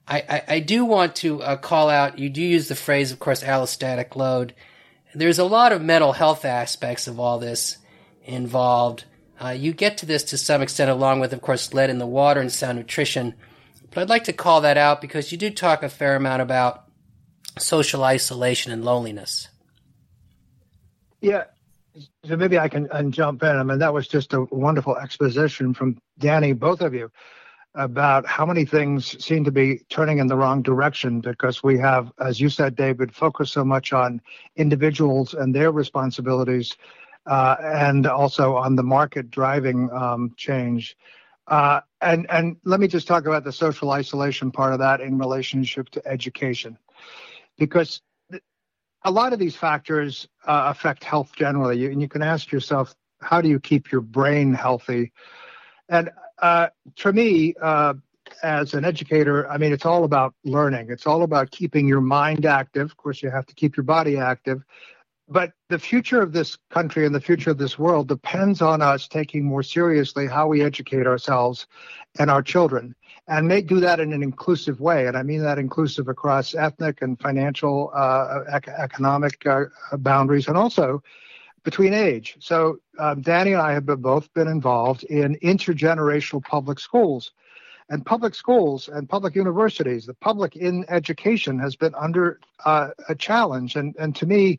I, 0.06 0.24
I, 0.28 0.42
I, 0.48 0.60
do 0.60 0.84
want 0.84 1.16
to 1.16 1.42
uh, 1.42 1.56
call 1.56 1.88
out, 1.88 2.18
you 2.18 2.28
do 2.28 2.42
use 2.42 2.68
the 2.68 2.74
phrase, 2.74 3.12
of 3.12 3.18
course, 3.18 3.42
allostatic 3.42 4.16
load. 4.16 4.54
There's 5.14 5.38
a 5.38 5.44
lot 5.44 5.72
of 5.72 5.82
mental 5.82 6.12
health 6.12 6.44
aspects 6.44 7.06
of 7.06 7.18
all 7.20 7.38
this 7.38 7.78
involved. 8.24 9.04
Uh, 9.42 9.50
you 9.50 9.72
get 9.72 9.98
to 9.98 10.06
this 10.06 10.24
to 10.24 10.38
some 10.38 10.62
extent, 10.62 10.90
along 10.90 11.20
with, 11.20 11.32
of 11.32 11.40
course, 11.40 11.72
lead 11.72 11.90
in 11.90 11.98
the 11.98 12.06
water 12.06 12.40
and 12.40 12.52
sound 12.52 12.78
nutrition. 12.78 13.34
But 13.90 14.02
I'd 14.02 14.08
like 14.08 14.24
to 14.24 14.32
call 14.32 14.60
that 14.62 14.76
out 14.76 15.00
because 15.00 15.32
you 15.32 15.38
do 15.38 15.50
talk 15.50 15.82
a 15.82 15.88
fair 15.88 16.16
amount 16.16 16.42
about 16.42 16.84
social 17.58 18.04
isolation 18.04 18.72
and 18.72 18.84
loneliness. 18.84 19.48
Yeah, 21.20 21.44
so 22.24 22.36
maybe 22.36 22.58
I 22.58 22.68
can 22.68 22.88
and 22.92 23.12
jump 23.12 23.42
in. 23.42 23.56
I 23.56 23.62
mean, 23.62 23.78
that 23.78 23.92
was 23.94 24.08
just 24.08 24.32
a 24.32 24.42
wonderful 24.50 24.96
exposition 24.96 25.74
from 25.74 25.98
Danny, 26.18 26.52
both 26.52 26.80
of 26.80 26.94
you, 26.94 27.10
about 27.74 28.26
how 28.26 28.46
many 28.46 28.64
things 28.64 29.22
seem 29.24 29.44
to 29.44 29.50
be 29.52 29.80
turning 29.90 30.18
in 30.18 30.26
the 30.26 30.36
wrong 30.36 30.62
direction 30.62 31.20
because 31.20 31.62
we 31.62 31.78
have, 31.78 32.12
as 32.18 32.40
you 32.40 32.48
said, 32.48 32.76
David, 32.76 33.14
focused 33.14 33.52
so 33.52 33.64
much 33.64 33.92
on 33.92 34.20
individuals 34.56 35.34
and 35.34 35.54
their 35.54 35.72
responsibilities, 35.72 36.76
uh, 37.26 37.56
and 37.62 38.06
also 38.06 38.56
on 38.56 38.76
the 38.76 38.82
market 38.82 39.30
driving 39.30 39.90
um, 39.92 40.32
change. 40.36 40.96
Uh, 41.46 41.80
and 42.00 42.26
and 42.30 42.56
let 42.64 42.80
me 42.80 42.88
just 42.88 43.06
talk 43.06 43.26
about 43.26 43.44
the 43.44 43.52
social 43.52 43.90
isolation 43.90 44.50
part 44.50 44.72
of 44.72 44.78
that 44.78 45.00
in 45.00 45.18
relationship 45.18 45.88
to 45.90 46.06
education, 46.06 46.78
because 47.58 48.00
a 49.04 49.10
lot 49.10 49.32
of 49.32 49.38
these 49.38 49.56
factors 49.56 50.28
uh, 50.46 50.72
affect 50.74 51.04
health 51.04 51.32
generally. 51.36 51.78
You, 51.78 51.90
and 51.90 52.00
you 52.00 52.08
can 52.08 52.22
ask 52.22 52.50
yourself, 52.50 52.94
how 53.20 53.40
do 53.40 53.48
you 53.48 53.60
keep 53.60 53.92
your 53.92 54.00
brain 54.00 54.54
healthy? 54.54 55.12
And 55.88 56.10
uh, 56.40 56.68
for 56.96 57.12
me, 57.12 57.54
uh, 57.60 57.94
as 58.42 58.74
an 58.74 58.84
educator, 58.84 59.48
I 59.50 59.58
mean, 59.58 59.72
it's 59.72 59.86
all 59.86 60.04
about 60.04 60.34
learning. 60.44 60.90
It's 60.90 61.06
all 61.06 61.22
about 61.22 61.50
keeping 61.50 61.86
your 61.86 62.00
mind 62.00 62.46
active. 62.46 62.90
Of 62.90 62.96
course, 62.96 63.22
you 63.22 63.30
have 63.30 63.46
to 63.46 63.54
keep 63.54 63.76
your 63.76 63.84
body 63.84 64.16
active. 64.16 64.62
But 65.28 65.52
the 65.70 65.78
future 65.78 66.20
of 66.20 66.32
this 66.32 66.58
country 66.70 67.06
and 67.06 67.14
the 67.14 67.20
future 67.20 67.50
of 67.50 67.58
this 67.58 67.78
world 67.78 68.08
depends 68.08 68.60
on 68.60 68.82
us 68.82 69.08
taking 69.08 69.44
more 69.44 69.62
seriously 69.62 70.26
how 70.26 70.48
we 70.48 70.62
educate 70.62 71.06
ourselves 71.06 71.66
and 72.18 72.30
our 72.30 72.42
children 72.42 72.94
and 73.26 73.48
may 73.48 73.62
do 73.62 73.80
that 73.80 74.00
in 74.00 74.12
an 74.12 74.22
inclusive 74.22 74.80
way. 74.80 75.06
And 75.06 75.16
I 75.16 75.22
mean 75.22 75.42
that 75.42 75.58
inclusive 75.58 76.08
across 76.08 76.54
ethnic 76.54 77.00
and 77.02 77.18
financial, 77.18 77.90
uh, 77.94 78.40
ec- 78.52 78.68
economic 78.68 79.46
uh, 79.46 79.64
boundaries, 79.98 80.48
and 80.48 80.56
also 80.56 81.02
between 81.62 81.94
age. 81.94 82.36
So 82.40 82.78
um, 82.98 83.22
Danny 83.22 83.52
and 83.52 83.62
I 83.62 83.72
have 83.72 83.86
been, 83.86 84.02
both 84.02 84.32
been 84.34 84.48
involved 84.48 85.04
in 85.04 85.36
intergenerational 85.36 86.44
public 86.44 86.78
schools. 86.78 87.32
And 87.90 88.04
public 88.04 88.34
schools 88.34 88.88
and 88.88 89.08
public 89.08 89.34
universities, 89.34 90.06
the 90.06 90.14
public 90.14 90.56
in 90.56 90.86
education 90.88 91.58
has 91.58 91.76
been 91.76 91.94
under 91.94 92.40
uh, 92.64 92.90
a 93.08 93.14
challenge. 93.14 93.76
And, 93.76 93.94
and 93.98 94.16
to 94.16 94.26
me, 94.26 94.58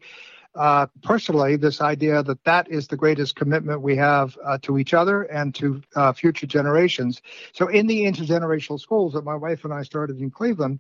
uh, 0.55 0.87
personally 1.03 1.55
this 1.55 1.81
idea 1.81 2.23
that 2.23 2.43
that 2.43 2.69
is 2.69 2.87
the 2.87 2.97
greatest 2.97 3.35
commitment 3.35 3.81
we 3.81 3.95
have 3.95 4.37
uh, 4.43 4.57
to 4.61 4.77
each 4.77 4.93
other 4.93 5.23
and 5.23 5.53
to 5.55 5.81
uh, 5.95 6.13
future 6.13 6.47
generations. 6.47 7.21
So, 7.53 7.67
in 7.67 7.87
the 7.87 8.03
intergenerational 8.03 8.79
schools 8.79 9.13
that 9.13 9.23
my 9.23 9.35
wife 9.35 9.63
and 9.65 9.73
I 9.73 9.83
started 9.83 10.19
in 10.19 10.31
Cleveland, 10.31 10.79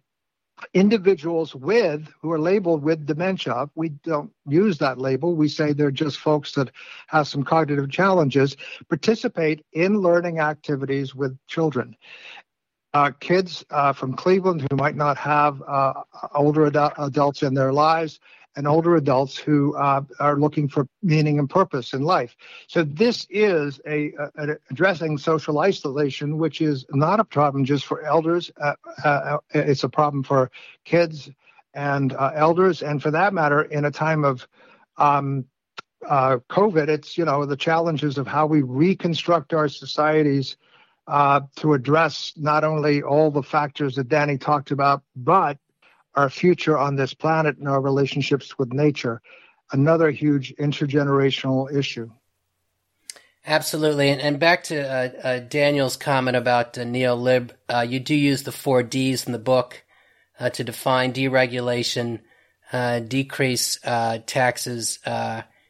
individuals 0.73 1.53
with 1.53 2.07
who 2.21 2.31
are 2.31 2.39
labeled 2.39 2.81
with 2.81 3.05
dementia 3.05 3.69
we 3.75 3.89
don't 3.89 4.31
use 4.47 4.77
that 4.77 4.97
label 4.97 5.35
we 5.35 5.49
say 5.49 5.73
they're 5.73 5.91
just 5.91 6.17
folks 6.17 6.53
that 6.53 6.71
have 7.07 7.27
some 7.27 7.43
cognitive 7.43 7.89
challenges 7.89 8.55
participate 8.87 9.65
in 9.73 9.99
learning 9.99 10.39
activities 10.39 11.13
with 11.13 11.37
children 11.47 11.95
uh, 12.93 13.11
kids 13.19 13.65
uh, 13.71 13.91
from 13.91 14.13
Cleveland 14.15 14.65
who 14.69 14.77
might 14.77 14.95
not 14.95 15.17
have 15.17 15.61
uh, 15.67 15.93
older 16.33 16.67
ad- 16.67 16.93
adults 16.97 17.43
in 17.43 17.53
their 17.53 17.73
lives 17.73 18.21
and 18.55 18.67
older 18.67 18.95
adults 18.95 19.37
who 19.37 19.75
uh, 19.75 20.01
are 20.19 20.37
looking 20.37 20.67
for 20.67 20.87
meaning 21.03 21.39
and 21.39 21.49
purpose 21.49 21.93
in 21.93 22.03
life. 22.03 22.35
So 22.67 22.83
this 22.83 23.27
is 23.29 23.79
a, 23.85 24.13
a, 24.37 24.55
addressing 24.69 25.17
social 25.17 25.59
isolation, 25.59 26.37
which 26.37 26.61
is 26.61 26.85
not 26.91 27.19
a 27.19 27.23
problem 27.23 27.65
just 27.65 27.85
for 27.85 28.03
elders. 28.03 28.51
Uh, 28.61 28.73
uh, 29.03 29.37
it's 29.53 29.83
a 29.83 29.89
problem 29.89 30.23
for 30.23 30.51
kids 30.85 31.29
and 31.73 32.13
uh, 32.13 32.31
elders, 32.33 32.81
and 32.81 33.01
for 33.01 33.11
that 33.11 33.33
matter, 33.33 33.63
in 33.63 33.83
a 33.85 33.91
time 33.91 34.23
of 34.23 34.47
um, 34.97 35.45
uh, 36.07 36.37
COVID, 36.49 36.87
it's 36.87 37.17
you 37.17 37.25
know 37.25 37.45
the 37.45 37.57
challenges 37.57 38.17
of 38.17 38.27
how 38.27 38.45
we 38.45 38.61
reconstruct 38.61 39.53
our 39.53 39.67
societies 39.67 40.55
uh, 41.07 41.41
to 41.57 41.73
address 41.73 42.33
not 42.37 42.63
only 42.63 43.03
all 43.03 43.29
the 43.29 43.43
factors 43.43 43.95
that 43.95 44.07
Danny 44.07 44.37
talked 44.37 44.71
about, 44.71 45.03
but 45.15 45.57
our 46.15 46.29
future 46.29 46.77
on 46.77 46.95
this 46.95 47.13
planet 47.13 47.57
and 47.57 47.67
our 47.67 47.81
relationships 47.81 48.57
with 48.57 48.73
nature. 48.73 49.21
Another 49.71 50.11
huge 50.11 50.53
intergenerational 50.59 51.73
issue. 51.73 52.09
Absolutely. 53.47 54.09
And, 54.09 54.21
and 54.21 54.39
back 54.39 54.63
to 54.65 54.81
uh, 54.81 55.27
uh, 55.27 55.39
Daniel's 55.39 55.97
comment 55.97 56.35
about 56.35 56.77
uh, 56.77 56.81
neolib, 56.81 57.51
uh, 57.69 57.85
you 57.87 57.99
do 57.99 58.15
use 58.15 58.43
the 58.43 58.51
four 58.51 58.81
Ds 58.81 59.25
in 59.25 59.33
the 59.33 59.39
book 59.39 59.83
uh, 60.39 60.49
to 60.49 60.63
define 60.63 61.13
deregulation, 61.13 62.21
uh, 62.71 62.99
decrease 62.99 63.77
taxes, 64.25 64.99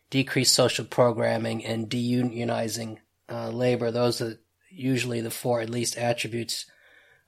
decrease 0.10 0.52
social 0.52 0.86
programming, 0.86 1.66
and 1.66 1.90
deunionizing 1.90 2.98
labor. 3.30 3.92
Those 3.92 4.22
are 4.22 4.40
usually 4.70 5.22
the 5.22 5.32
four, 5.32 5.60
at 5.60 5.70
least, 5.70 5.98
attributes 5.98 6.66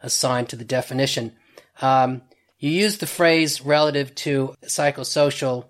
assigned 0.01 0.49
to 0.49 0.55
the 0.55 0.65
definition. 0.65 1.35
Um, 1.81 2.21
you 2.59 2.71
use 2.71 2.97
the 2.97 3.07
phrase 3.07 3.61
relative 3.61 4.15
to 4.15 4.55
psychosocial 4.63 5.65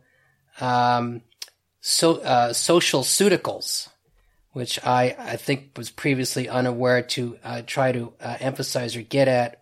um, 0.59 1.21
so, 1.81 2.15
socioceuticals 2.17 3.89
which 4.57 4.83
I, 4.83 5.15
I 5.19 5.35
think 5.35 5.77
was 5.77 5.91
previously 5.91 6.49
unaware 6.49 7.03
to 7.03 7.37
uh, 7.43 7.61
try 7.67 7.91
to 7.91 8.11
uh, 8.19 8.37
emphasize 8.39 8.95
or 8.95 9.03
get 9.03 9.27
at 9.27 9.61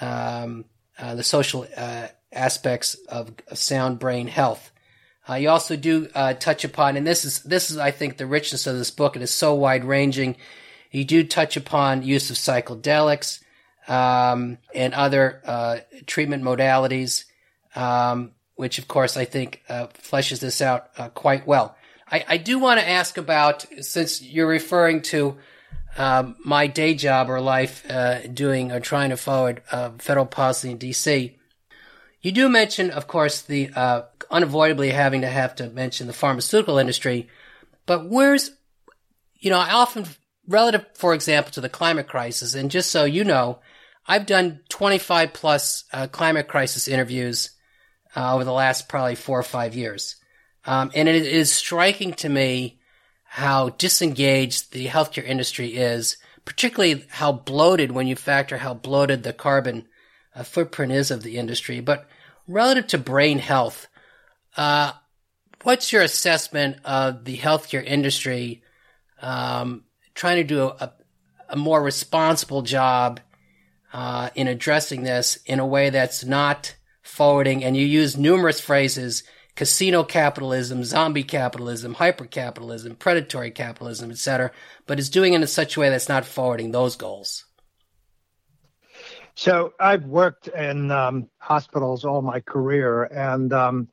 um, 0.00 0.66
uh, 0.96 1.16
the 1.16 1.24
social 1.24 1.66
uh, 1.76 2.06
aspects 2.32 2.94
of, 3.08 3.32
of, 3.48 3.58
sound 3.58 3.98
brain 3.98 4.28
health. 4.28 4.70
Uh, 5.28 5.34
you 5.34 5.48
also 5.48 5.74
do 5.74 6.08
uh, 6.14 6.34
touch 6.34 6.64
upon, 6.64 6.96
and 6.96 7.04
this 7.04 7.24
is 7.24 7.42
this 7.42 7.72
is 7.72 7.76
I 7.76 7.90
think 7.90 8.18
the 8.18 8.26
richness 8.26 8.68
of 8.68 8.78
this 8.78 8.92
book. 8.92 9.16
It 9.16 9.22
is 9.22 9.32
so 9.32 9.52
wide 9.54 9.84
ranging. 9.84 10.36
You 10.92 11.04
do 11.04 11.24
touch 11.24 11.56
upon 11.56 12.04
use 12.04 12.30
of 12.30 12.36
psychedelics 12.36 13.40
um, 13.88 14.58
and 14.74 14.94
other 14.94 15.84
treatment 16.06 16.42
modalities, 16.42 17.24
um, 17.74 18.32
which 18.54 18.78
of 18.78 18.88
course 18.88 19.16
I 19.16 19.24
think 19.24 19.62
fleshes 19.68 20.40
this 20.40 20.60
out 20.60 21.14
quite 21.14 21.46
well. 21.46 21.76
I, 22.10 22.24
I 22.28 22.36
do 22.38 22.58
want 22.58 22.80
to 22.80 22.88
ask 22.88 23.16
about 23.16 23.66
since 23.80 24.20
you're 24.20 24.48
referring 24.48 25.02
to 25.02 25.38
um, 25.96 26.36
my 26.44 26.66
day 26.66 26.94
job 26.94 27.30
or 27.30 27.40
life 27.40 27.88
uh, 27.88 28.26
doing 28.26 28.72
or 28.72 28.80
trying 28.80 29.10
to 29.10 29.16
forward 29.16 29.62
uh, 29.70 29.90
federal 29.98 30.26
policy 30.26 30.70
in 30.70 30.78
D.C. 30.78 31.36
You 32.22 32.32
do 32.32 32.48
mention, 32.48 32.90
of 32.90 33.06
course, 33.06 33.42
the 33.42 33.70
uh, 33.74 34.02
unavoidably 34.30 34.90
having 34.90 35.22
to 35.22 35.26
have 35.26 35.54
to 35.56 35.70
mention 35.70 36.06
the 36.06 36.12
pharmaceutical 36.12 36.78
industry, 36.78 37.28
but 37.86 38.08
where's 38.08 38.50
you 39.38 39.50
know 39.50 39.58
I 39.58 39.72
often 39.72 40.06
relative, 40.46 40.86
for 40.94 41.14
example, 41.14 41.52
to 41.52 41.60
the 41.60 41.68
climate 41.68 42.08
crisis, 42.08 42.54
and 42.54 42.70
just 42.70 42.90
so 42.90 43.04
you 43.04 43.24
know, 43.24 43.60
I've 44.10 44.26
done 44.26 44.58
25 44.70 45.32
plus 45.32 45.84
uh, 45.92 46.08
climate 46.08 46.48
crisis 46.48 46.88
interviews 46.88 47.50
uh, 48.16 48.34
over 48.34 48.42
the 48.42 48.52
last 48.52 48.88
probably 48.88 49.14
four 49.14 49.38
or 49.38 49.44
five 49.44 49.76
years. 49.76 50.16
Um, 50.64 50.90
and 50.96 51.08
it 51.08 51.14
is 51.14 51.52
striking 51.52 52.14
to 52.14 52.28
me 52.28 52.80
how 53.22 53.68
disengaged 53.68 54.72
the 54.72 54.88
healthcare 54.88 55.24
industry 55.24 55.76
is, 55.76 56.16
particularly 56.44 57.04
how 57.08 57.30
bloated 57.30 57.92
when 57.92 58.08
you 58.08 58.16
factor 58.16 58.56
how 58.56 58.74
bloated 58.74 59.22
the 59.22 59.32
carbon 59.32 59.86
uh, 60.34 60.42
footprint 60.42 60.90
is 60.90 61.12
of 61.12 61.22
the 61.22 61.36
industry. 61.36 61.78
But 61.78 62.08
relative 62.48 62.88
to 62.88 62.98
brain 62.98 63.38
health, 63.38 63.86
uh, 64.56 64.90
what's 65.62 65.92
your 65.92 66.02
assessment 66.02 66.78
of 66.84 67.26
the 67.26 67.38
healthcare 67.38 67.84
industry 67.84 68.64
um, 69.22 69.84
trying 70.14 70.38
to 70.38 70.44
do 70.44 70.62
a, 70.64 70.92
a 71.48 71.54
more 71.54 71.80
responsible 71.80 72.62
job 72.62 73.20
uh, 73.92 74.30
in 74.34 74.48
addressing 74.48 75.02
this 75.02 75.38
in 75.46 75.58
a 75.58 75.66
way 75.66 75.90
that's 75.90 76.24
not 76.24 76.74
forwarding? 77.02 77.64
And 77.64 77.76
you 77.76 77.86
use 77.86 78.16
numerous 78.16 78.60
phrases 78.60 79.22
casino 79.56 80.02
capitalism, 80.02 80.84
zombie 80.84 81.22
capitalism, 81.22 81.92
hyper 81.92 82.24
capitalism, 82.24 82.96
predatory 82.96 83.50
capitalism, 83.50 84.10
etc., 84.10 84.50
but 84.86 84.98
is 84.98 85.10
doing 85.10 85.34
it 85.34 85.40
in 85.40 85.46
such 85.46 85.76
a 85.76 85.80
way 85.80 85.90
that's 85.90 86.08
not 86.08 86.24
forwarding 86.24 86.70
those 86.70 86.96
goals. 86.96 87.44
So 89.34 89.72
I've 89.78 90.04
worked 90.04 90.48
in 90.48 90.90
um, 90.90 91.28
hospitals 91.38 92.04
all 92.04 92.22
my 92.22 92.40
career, 92.40 93.04
and 93.04 93.52
um, 93.52 93.88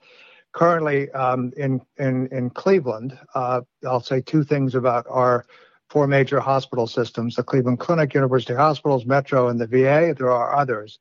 currently 0.51 1.11
um, 1.11 1.51
in, 1.57 1.81
in 1.97 2.27
in 2.27 2.49
Cleveland, 2.49 3.17
uh, 3.35 3.61
I'll 3.85 4.01
say 4.01 4.21
two 4.21 4.43
things 4.43 4.75
about 4.75 5.05
our 5.09 5.45
four 5.89 6.07
major 6.07 6.39
hospital 6.39 6.87
systems: 6.87 7.35
the 7.35 7.43
Cleveland 7.43 7.79
Clinic, 7.79 8.13
University 8.13 8.53
Hospitals, 8.53 9.05
Metro, 9.05 9.49
and 9.49 9.59
the 9.59 9.67
VA. 9.67 10.13
There 10.17 10.31
are 10.31 10.55
others. 10.55 10.99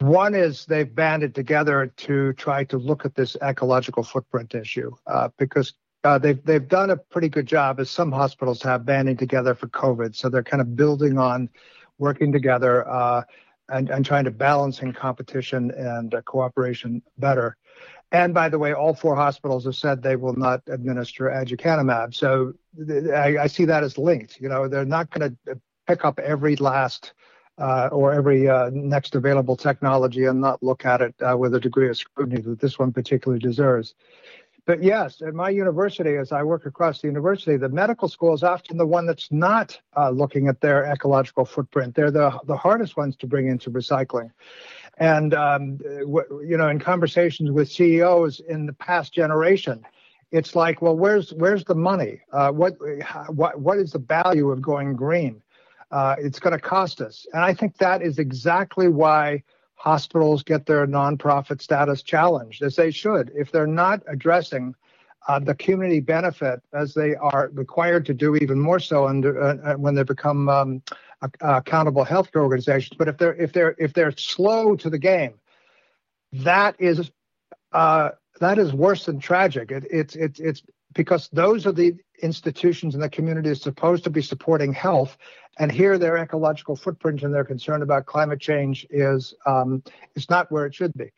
One 0.00 0.34
is 0.34 0.66
they've 0.66 0.92
banded 0.94 1.34
together 1.34 1.86
to 1.86 2.34
try 2.34 2.64
to 2.64 2.76
look 2.76 3.06
at 3.06 3.14
this 3.14 3.36
ecological 3.42 4.02
footprint 4.02 4.54
issue 4.54 4.90
uh, 5.06 5.30
because 5.38 5.72
uh, 6.04 6.18
they've 6.18 6.44
they've 6.44 6.68
done 6.68 6.90
a 6.90 6.96
pretty 6.96 7.28
good 7.28 7.46
job, 7.46 7.80
as 7.80 7.90
some 7.90 8.12
hospitals 8.12 8.62
have, 8.62 8.84
banding 8.84 9.16
together 9.16 9.54
for 9.54 9.68
COVID. 9.68 10.14
So 10.14 10.28
they're 10.28 10.42
kind 10.42 10.60
of 10.60 10.76
building 10.76 11.18
on 11.18 11.48
working 11.98 12.30
together 12.30 12.88
uh, 12.88 13.22
and 13.68 13.90
and 13.90 14.04
trying 14.04 14.24
to 14.24 14.30
balance 14.30 14.82
in 14.82 14.92
competition 14.92 15.70
and 15.70 16.14
uh, 16.14 16.22
cooperation 16.22 17.02
better. 17.18 17.56
And 18.16 18.32
by 18.32 18.48
the 18.48 18.58
way, 18.58 18.72
all 18.72 18.94
four 18.94 19.14
hospitals 19.14 19.66
have 19.66 19.76
said 19.76 20.02
they 20.02 20.16
will 20.16 20.32
not 20.36 20.62
administer 20.68 21.24
aducanumab. 21.24 22.14
So 22.14 22.54
I, 23.14 23.36
I 23.44 23.46
see 23.46 23.66
that 23.66 23.84
as 23.84 23.98
linked. 23.98 24.40
You 24.40 24.48
know, 24.48 24.68
they're 24.68 24.86
not 24.86 25.10
going 25.10 25.36
to 25.46 25.60
pick 25.86 26.02
up 26.02 26.18
every 26.18 26.56
last 26.56 27.12
uh, 27.58 27.90
or 27.92 28.14
every 28.14 28.48
uh, 28.48 28.70
next 28.72 29.14
available 29.16 29.54
technology 29.54 30.24
and 30.24 30.40
not 30.40 30.62
look 30.62 30.86
at 30.86 31.02
it 31.02 31.14
uh, 31.20 31.36
with 31.36 31.54
a 31.54 31.60
degree 31.60 31.90
of 31.90 31.98
scrutiny 31.98 32.40
that 32.40 32.58
this 32.58 32.78
one 32.78 32.90
particularly 32.90 33.38
deserves. 33.38 33.94
But 34.64 34.82
yes, 34.82 35.20
at 35.20 35.34
my 35.34 35.50
university, 35.50 36.16
as 36.16 36.32
I 36.32 36.42
work 36.42 36.66
across 36.66 37.00
the 37.00 37.06
university, 37.08 37.56
the 37.58 37.68
medical 37.68 38.08
school 38.08 38.34
is 38.34 38.42
often 38.42 38.78
the 38.78 38.86
one 38.86 39.06
that's 39.06 39.30
not 39.30 39.78
uh, 39.96 40.10
looking 40.10 40.48
at 40.48 40.60
their 40.60 40.86
ecological 40.86 41.44
footprint. 41.44 41.94
They're 41.94 42.10
the, 42.10 42.36
the 42.46 42.56
hardest 42.56 42.96
ones 42.96 43.14
to 43.16 43.26
bring 43.28 43.46
into 43.46 43.70
recycling. 43.70 44.30
And, 44.98 45.34
um, 45.34 45.78
you 45.84 46.56
know, 46.56 46.68
in 46.68 46.78
conversations 46.78 47.50
with 47.50 47.70
CEOs 47.70 48.40
in 48.40 48.66
the 48.66 48.72
past 48.72 49.12
generation, 49.12 49.84
it's 50.32 50.56
like, 50.56 50.80
well, 50.80 50.96
where's 50.96 51.32
where's 51.34 51.64
the 51.64 51.74
money? 51.74 52.22
Uh, 52.32 52.50
what 52.50 52.76
what 53.28 53.60
what 53.60 53.78
is 53.78 53.92
the 53.92 53.98
value 53.98 54.50
of 54.50 54.60
going 54.60 54.96
green? 54.96 55.42
uh, 55.90 56.16
it's 56.18 56.38
going 56.38 56.52
to 56.52 56.60
cost 56.60 57.00
us. 57.00 57.26
And 57.32 57.42
I 57.42 57.54
think 57.54 57.76
that 57.78 58.02
is 58.02 58.18
exactly 58.18 58.88
why 58.88 59.42
hospitals 59.74 60.42
get 60.42 60.66
their 60.66 60.86
nonprofit 60.86 61.60
status 61.60 62.02
challenged, 62.02 62.62
as 62.62 62.76
they 62.76 62.90
should. 62.90 63.30
If 63.34 63.52
they're 63.52 63.66
not 63.66 64.02
addressing 64.08 64.74
uh, 65.28 65.38
the 65.38 65.54
community 65.54 66.00
benefit, 66.00 66.62
as 66.72 66.94
they 66.94 67.14
are 67.16 67.50
required 67.52 68.06
to 68.06 68.14
do 68.14 68.36
even 68.36 68.58
more 68.58 68.80
so 68.80 69.06
under, 69.06 69.42
uh, 69.42 69.56
uh 69.56 69.74
when 69.74 69.94
they 69.94 70.02
become 70.02 70.48
um, 70.48 70.82
accountable 71.40 72.04
healthcare 72.04 72.42
organizations. 72.42 72.96
But 72.98 73.08
if 73.08 73.18
they're 73.18 73.34
if 73.34 73.52
they're 73.52 73.74
if 73.78 73.92
they're 73.92 74.12
slow 74.12 74.76
to 74.76 74.90
the 74.90 74.98
game, 74.98 75.34
that 76.32 76.76
is 76.78 77.10
uh, 77.72 78.10
that 78.40 78.58
is 78.58 78.72
worse 78.72 79.06
than 79.06 79.18
tragic. 79.18 79.70
It, 79.70 79.86
it's 79.90 80.16
it's 80.16 80.40
it's 80.40 80.62
because 80.94 81.28
those 81.32 81.66
are 81.66 81.72
the 81.72 81.94
institutions 82.22 82.94
in 82.94 83.00
the 83.00 83.10
community 83.10 83.50
is 83.50 83.60
supposed 83.60 84.04
to 84.04 84.10
be 84.10 84.22
supporting 84.22 84.72
health, 84.72 85.16
and 85.58 85.70
here 85.70 85.98
their 85.98 86.16
ecological 86.16 86.76
footprint 86.76 87.22
and 87.22 87.34
their 87.34 87.44
concern 87.44 87.82
about 87.82 88.06
climate 88.06 88.40
change 88.40 88.86
is 88.90 89.34
um, 89.46 89.82
is 90.14 90.28
not 90.30 90.50
where 90.50 90.66
it 90.66 90.74
should 90.74 90.94
be. 90.94 91.12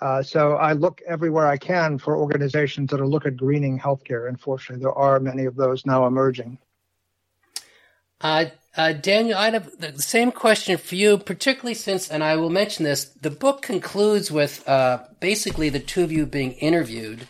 Uh, 0.00 0.22
so 0.22 0.52
I 0.54 0.74
look 0.74 1.02
everywhere 1.08 1.48
I 1.48 1.56
can 1.56 1.98
for 1.98 2.16
organizations 2.16 2.90
that 2.90 3.00
are 3.00 3.06
look 3.06 3.26
at 3.26 3.36
greening 3.36 3.78
healthcare. 3.78 4.28
Unfortunately, 4.28 4.80
there 4.80 4.92
are 4.92 5.18
many 5.18 5.44
of 5.44 5.56
those 5.56 5.84
now 5.84 6.06
emerging. 6.06 6.58
Uh, 8.20 8.46
uh, 8.78 8.92
Daniel, 8.92 9.36
I 9.36 9.50
have 9.50 9.78
the 9.80 10.00
same 10.00 10.30
question 10.30 10.78
for 10.78 10.94
you, 10.94 11.18
particularly 11.18 11.74
since, 11.74 12.08
and 12.08 12.22
I 12.22 12.36
will 12.36 12.48
mention 12.48 12.84
this, 12.84 13.06
the 13.06 13.30
book 13.30 13.60
concludes 13.60 14.30
with 14.30 14.66
uh, 14.68 15.00
basically 15.18 15.68
the 15.68 15.80
two 15.80 16.04
of 16.04 16.12
you 16.12 16.26
being 16.26 16.52
interviewed. 16.52 17.26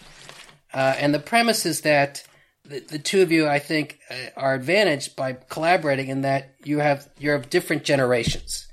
Uh, 0.74 0.94
and 0.98 1.14
the 1.14 1.18
premise 1.18 1.64
is 1.64 1.80
that 1.80 2.22
the, 2.66 2.80
the 2.80 2.98
two 2.98 3.22
of 3.22 3.32
you, 3.32 3.48
I 3.48 3.60
think, 3.60 3.98
uh, 4.10 4.14
are 4.36 4.54
advantaged 4.54 5.16
by 5.16 5.38
collaborating 5.48 6.08
in 6.08 6.20
that 6.20 6.54
you 6.64 6.80
have 6.80 7.08
you're 7.18 7.34
of 7.34 7.48
different 7.48 7.82
generations. 7.82 8.68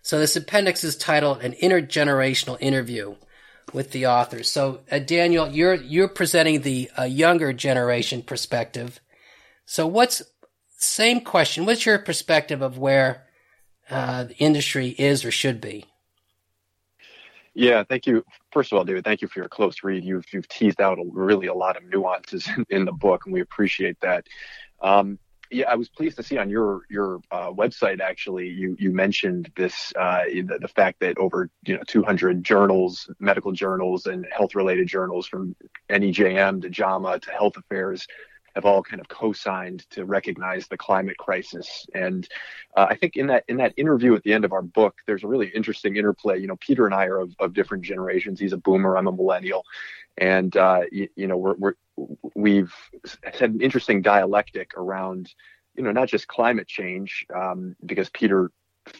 So 0.00 0.18
this 0.18 0.34
appendix 0.34 0.82
is 0.82 0.96
titled 0.96 1.42
"An 1.42 1.52
Intergenerational 1.52 2.56
Interview" 2.58 3.16
with 3.74 3.90
the 3.90 4.06
authors. 4.06 4.50
So 4.50 4.80
uh, 4.90 4.98
Daniel, 4.98 5.48
you're 5.48 5.74
you're 5.74 6.08
presenting 6.08 6.62
the 6.62 6.90
uh, 6.98 7.02
younger 7.02 7.52
generation 7.52 8.22
perspective. 8.22 9.00
So 9.66 9.86
what's 9.86 10.22
same 10.84 11.20
question? 11.20 11.66
What's 11.66 11.86
your 11.86 11.98
perspective 11.98 12.62
of 12.62 12.78
where 12.78 13.26
uh, 13.90 14.24
the 14.24 14.36
industry 14.36 14.88
is 14.88 15.24
or 15.24 15.30
should 15.30 15.60
be? 15.60 15.86
Yeah, 17.54 17.84
thank 17.88 18.06
you. 18.06 18.24
First 18.52 18.72
of 18.72 18.78
all, 18.78 18.84
David, 18.84 19.04
thank 19.04 19.22
you 19.22 19.28
for 19.28 19.38
your 19.38 19.48
close 19.48 19.84
read. 19.84 20.04
You've 20.04 20.24
you've 20.32 20.48
teased 20.48 20.80
out 20.80 20.98
a, 20.98 21.04
really 21.12 21.46
a 21.46 21.54
lot 21.54 21.76
of 21.76 21.84
nuances 21.84 22.48
in, 22.56 22.66
in, 22.68 22.84
the 22.84 22.92
book, 22.92 23.22
and 23.24 23.32
we 23.32 23.40
appreciate 23.40 24.00
that. 24.00 24.26
Um, 24.80 25.18
yeah, 25.50 25.70
I 25.70 25.76
was 25.76 25.88
pleased 25.88 26.16
to 26.16 26.22
see 26.24 26.36
on 26.36 26.50
your 26.50 26.82
your 26.90 27.20
uh, 27.30 27.52
website 27.52 28.00
actually 28.00 28.48
you 28.48 28.76
you 28.78 28.90
mentioned 28.90 29.52
this 29.56 29.92
uh, 29.96 30.24
the, 30.24 30.58
the, 30.60 30.68
fact 30.68 30.98
that 31.00 31.16
over 31.18 31.48
you 31.64 31.76
know 31.76 31.82
200 31.86 32.42
journals, 32.42 33.08
medical 33.20 33.52
journals, 33.52 34.06
and 34.06 34.26
health 34.36 34.56
related 34.56 34.88
journals 34.88 35.28
from 35.28 35.54
NEJM 35.88 36.62
to 36.62 36.70
JAMA 36.70 37.20
to 37.20 37.30
Health 37.30 37.56
Affairs 37.56 38.06
have 38.54 38.64
all 38.64 38.82
kind 38.82 39.00
of 39.00 39.08
co-signed 39.08 39.88
to 39.90 40.04
recognize 40.04 40.68
the 40.68 40.76
climate 40.76 41.16
crisis. 41.18 41.86
And 41.94 42.28
uh, 42.76 42.86
I 42.88 42.96
think 42.96 43.16
in 43.16 43.26
that 43.28 43.44
in 43.48 43.56
that 43.58 43.74
interview 43.76 44.14
at 44.14 44.22
the 44.22 44.32
end 44.32 44.44
of 44.44 44.52
our 44.52 44.62
book, 44.62 44.96
there's 45.06 45.24
a 45.24 45.28
really 45.28 45.48
interesting 45.48 45.96
interplay. 45.96 46.38
You 46.38 46.46
know, 46.46 46.56
Peter 46.56 46.86
and 46.86 46.94
I 46.94 47.06
are 47.06 47.18
of, 47.18 47.34
of 47.38 47.54
different 47.54 47.84
generations. 47.84 48.40
He's 48.40 48.52
a 48.52 48.58
boomer. 48.58 48.96
I'm 48.96 49.08
a 49.08 49.12
millennial, 49.12 49.64
and 50.16 50.56
uh, 50.56 50.82
you, 50.90 51.08
you, 51.16 51.26
know 51.26 51.36
we're, 51.36 51.56
we're 51.56 51.74
we've 52.34 52.74
had 53.22 53.50
an 53.50 53.60
interesting 53.60 54.02
dialectic 54.02 54.72
around 54.76 55.32
you 55.76 55.82
know 55.82 55.92
not 55.92 56.08
just 56.08 56.28
climate 56.28 56.68
change 56.68 57.26
um, 57.34 57.76
because 57.84 58.08
Peter 58.10 58.50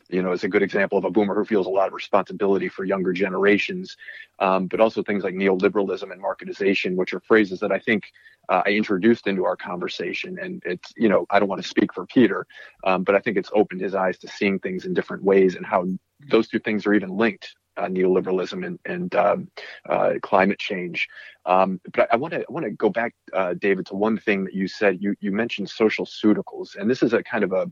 you 0.09 0.23
know, 0.23 0.33
is 0.33 0.45
a 0.45 0.49
good 0.49 0.63
example 0.63 0.99
of 0.99 1.05
a 1.05 1.11
boomer 1.11 1.35
who 1.35 1.45
feels 1.45 1.67
a 1.67 1.71
lot 1.71 1.89
of 1.89 1.95
responsibility 1.95 2.69
for 2.69 2.85
younger 2.85 3.13
generations, 3.13 3.97
um, 4.39 4.67
but 4.67 4.81
also 4.81 5.03
things 5.03 5.25
like 5.25 5.35
neoliberalism 5.35 6.11
and 6.11 6.23
marketization, 6.23 6.97
which 6.97 7.13
are 7.13 7.21
phrases 7.21 7.61
that 7.61 7.73
I 7.73 7.79
think 7.79 8.05
uh, 8.49 8.63
I 8.65 8.71
introduced 8.71 9.27
into 9.27 9.45
our 9.45 9.57
conversation. 9.57 10.39
And 10.41 10.63
it's, 10.65 10.93
you 10.97 11.09
know, 11.09 11.27
I 11.31 11.39
don't 11.39 11.49
want 11.49 11.63
to 11.63 11.69
speak 11.69 11.93
for 11.93 12.07
Peter, 12.07 12.47
um, 12.85 13.05
but 13.05 13.15
I 13.15 13.21
think 13.21 13.37
it's 13.37 13.51
opened 13.55 13.81
his 13.81 13.95
eyes 13.95 14.19
to 14.19 14.29
seeing 14.29 14.59
things 14.59 14.85
in 14.85 14.95
different 14.95 15.25
ways 15.25 15.55
and 15.55 15.67
how 15.67 15.87
those 16.31 16.49
two 16.49 16.59
things 16.59 16.87
are 16.87 16.95
even 16.95 17.17
linked. 17.17 17.55
Uh, 17.77 17.89
neoliberalism 17.89 18.65
and, 18.65 18.79
and 18.85 19.17
um, 19.17 19.49
uh, 19.89 20.13
climate 20.23 20.61
change, 20.61 21.09
um, 21.45 21.81
but 21.93 22.07
I 22.13 22.15
want 22.15 22.33
to 22.33 22.45
want 22.49 22.65
to 22.65 22.71
go 22.71 22.89
back, 22.89 23.17
uh, 23.33 23.55
David, 23.55 23.87
to 23.87 23.97
one 23.97 24.17
thing 24.17 24.45
that 24.45 24.55
you 24.55 24.69
said. 24.69 25.03
You 25.03 25.17
you 25.19 25.33
mentioned 25.33 25.67
socioceuticals, 25.67 26.77
and 26.77 26.89
this 26.89 27.03
is 27.03 27.15
a 27.15 27.23
kind 27.25 27.43
of 27.43 27.51
a 27.51 27.67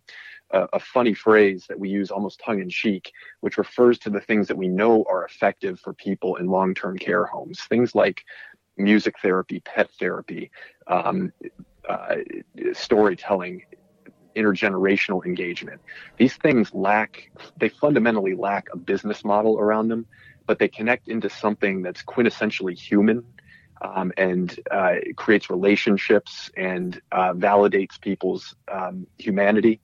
a, 0.53 0.69
a 0.75 0.79
funny 0.79 1.15
phrase 1.15 1.67
that 1.69 1.79
we 1.79 1.89
use 1.89 2.11
almost 2.11 2.41
tongue 2.45 2.61
in 2.61 2.69
cheek, 2.69 3.13
which 3.41 3.59
refers 3.59 3.99
to 4.01 4.11
the 4.11 4.21
things 4.21 4.49
that 4.49 4.57
we 4.57 4.69
know 4.69 5.05
are 5.09 5.25
effective 5.25 5.81
for 5.81 5.93
people 5.93 6.37
in 6.37 6.47
long 6.47 6.75
term 6.75 6.99
care 6.99 7.25
homes. 7.25 7.61
Things 7.63 7.95
like 7.95 8.25
music 8.77 9.17
therapy, 9.21 9.61
pet 9.61 9.91
therapy, 9.99 10.51
um, 10.87 11.33
uh, 11.89 12.17
storytelling, 12.73 13.63
intergenerational 14.37 15.25
engagement. 15.25 15.81
These 16.17 16.37
things 16.37 16.73
lack, 16.73 17.31
they 17.57 17.69
fundamentally 17.69 18.35
lack 18.35 18.69
a 18.73 18.77
business 18.77 19.25
model 19.25 19.59
around 19.59 19.89
them, 19.89 20.07
but 20.47 20.59
they 20.59 20.69
connect 20.69 21.09
into 21.09 21.29
something 21.29 21.83
that's 21.83 22.03
quintessentially 22.03 22.79
human. 22.79 23.25
Um, 23.81 24.13
and 24.17 24.61
uh, 24.71 24.95
creates 25.17 25.51
relationships 25.51 26.53
and 26.57 27.03
uh, 27.11 27.33
validates 27.33 28.01
people's 28.01 28.55
um, 28.71 29.09
humanity 29.19 29.81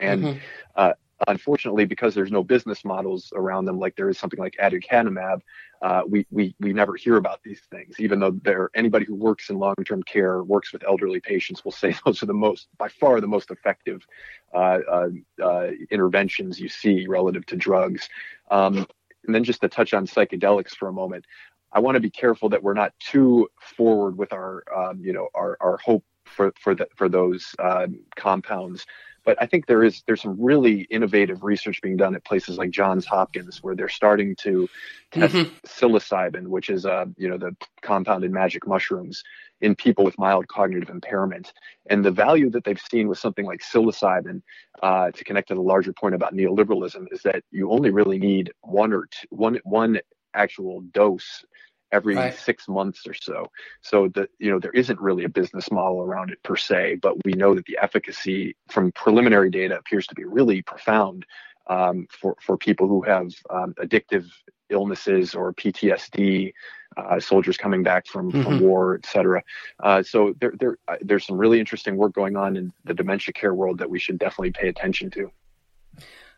and 0.00 0.22
mm-hmm. 0.22 0.38
uh, 0.76 0.92
unfortunately, 1.28 1.84
because 1.84 2.14
there's 2.14 2.30
no 2.30 2.42
business 2.42 2.84
models 2.84 3.32
around 3.34 3.64
them, 3.64 3.78
like 3.78 3.96
there 3.96 4.08
is 4.08 4.18
something 4.18 4.38
like 4.38 4.56
aducanumab, 4.60 5.40
uh, 5.82 6.02
we, 6.06 6.26
we, 6.30 6.54
we 6.60 6.72
never 6.72 6.94
hear 6.94 7.16
about 7.16 7.42
these 7.42 7.60
things, 7.70 7.96
even 7.98 8.20
though 8.20 8.32
there 8.42 8.70
anybody 8.74 9.04
who 9.04 9.14
works 9.14 9.50
in 9.50 9.58
long-term 9.58 10.02
care, 10.04 10.42
works 10.42 10.72
with 10.72 10.82
elderly 10.86 11.20
patients 11.20 11.64
will 11.64 11.72
say 11.72 11.94
those 12.04 12.22
are 12.22 12.26
the 12.26 12.34
most, 12.34 12.68
by 12.78 12.88
far 12.88 13.20
the 13.20 13.26
most 13.26 13.50
effective 13.50 14.06
uh, 14.54 14.78
uh, 14.90 15.08
uh 15.42 15.70
interventions 15.90 16.58
you 16.58 16.68
see 16.68 17.06
relative 17.06 17.44
to 17.46 17.56
drugs. 17.56 18.08
Um, 18.50 18.86
and 19.26 19.34
then 19.34 19.44
just 19.44 19.60
to 19.60 19.68
touch 19.68 19.92
on 19.92 20.06
psychedelics 20.06 20.70
for 20.70 20.88
a 20.88 20.92
moment, 20.92 21.24
I 21.72 21.80
want 21.80 21.94
to 21.96 22.00
be 22.00 22.10
careful 22.10 22.48
that 22.48 22.62
we're 22.62 22.74
not 22.74 22.92
too 22.98 23.48
forward 23.60 24.18
with 24.18 24.32
our, 24.32 24.64
um, 24.74 25.00
you 25.00 25.12
know, 25.12 25.28
our, 25.34 25.56
our 25.60 25.76
hope 25.76 26.04
for 26.24 26.52
for 26.60 26.74
the, 26.74 26.88
for 26.96 27.08
those 27.08 27.54
um, 27.58 28.00
compounds 28.16 28.86
but 29.24 29.36
I 29.40 29.46
think 29.46 29.66
there 29.66 29.84
is 29.84 30.02
there's 30.06 30.22
some 30.22 30.36
really 30.40 30.82
innovative 30.90 31.42
research 31.42 31.80
being 31.82 31.96
done 31.96 32.14
at 32.14 32.24
places 32.24 32.58
like 32.58 32.70
Johns 32.70 33.06
Hopkins 33.06 33.62
where 33.62 33.74
they're 33.74 33.88
starting 33.88 34.36
to 34.36 34.68
test 35.10 35.34
mm-hmm. 35.34 35.54
psilocybin, 35.66 36.46
which 36.46 36.70
is 36.70 36.86
uh, 36.86 37.06
you 37.16 37.28
know 37.28 37.38
the 37.38 37.56
compound 37.82 38.24
in 38.24 38.32
magic 38.32 38.66
mushrooms, 38.66 39.22
in 39.60 39.74
people 39.74 40.04
with 40.04 40.18
mild 40.18 40.48
cognitive 40.48 40.90
impairment. 40.90 41.52
And 41.88 42.04
the 42.04 42.10
value 42.10 42.50
that 42.50 42.64
they've 42.64 42.80
seen 42.90 43.08
with 43.08 43.18
something 43.18 43.44
like 43.44 43.60
psilocybin, 43.60 44.42
uh, 44.82 45.10
to 45.10 45.24
connect 45.24 45.48
to 45.48 45.54
the 45.54 45.60
larger 45.60 45.92
point 45.92 46.14
about 46.14 46.34
neoliberalism, 46.34 47.06
is 47.10 47.22
that 47.22 47.42
you 47.50 47.70
only 47.70 47.90
really 47.90 48.18
need 48.18 48.52
one 48.62 48.92
or 48.92 49.06
two, 49.10 49.26
one 49.30 49.58
one 49.64 50.00
actual 50.34 50.80
dose 50.92 51.44
every 51.92 52.14
right. 52.14 52.36
six 52.36 52.68
months 52.68 53.06
or 53.06 53.14
so. 53.14 53.46
So 53.82 54.08
that 54.14 54.30
you 54.38 54.50
know 54.50 54.58
there 54.58 54.72
isn't 54.72 55.00
really 55.00 55.24
a 55.24 55.28
business 55.28 55.70
model 55.70 56.02
around 56.02 56.30
it 56.30 56.42
per 56.42 56.56
se, 56.56 56.96
but 57.02 57.14
we 57.24 57.32
know 57.32 57.54
that 57.54 57.66
the 57.66 57.78
efficacy 57.80 58.56
from 58.68 58.92
preliminary 58.92 59.50
data 59.50 59.78
appears 59.78 60.06
to 60.08 60.14
be 60.14 60.24
really 60.24 60.62
profound 60.62 61.26
um, 61.66 62.06
for 62.10 62.36
for 62.40 62.56
people 62.56 62.88
who 62.88 63.02
have 63.02 63.32
um, 63.50 63.74
addictive 63.74 64.26
illnesses 64.68 65.34
or 65.34 65.52
PTSD. 65.52 66.52
Uh, 66.96 67.20
soldiers 67.20 67.56
coming 67.56 67.84
back 67.84 68.04
from, 68.08 68.32
mm-hmm. 68.32 68.42
from 68.42 68.58
war, 68.58 68.96
et 68.96 69.06
cetera. 69.06 69.40
Uh, 69.80 70.02
so 70.02 70.34
there, 70.40 70.52
there, 70.58 70.76
uh, 70.88 70.96
there's 71.00 71.24
some 71.24 71.38
really 71.38 71.60
interesting 71.60 71.96
work 71.96 72.12
going 72.12 72.36
on 72.36 72.56
in 72.56 72.72
the 72.84 72.92
dementia 72.92 73.32
care 73.32 73.54
world 73.54 73.78
that 73.78 73.88
we 73.88 73.96
should 73.96 74.18
definitely 74.18 74.50
pay 74.50 74.66
attention 74.66 75.08
to. 75.08 75.30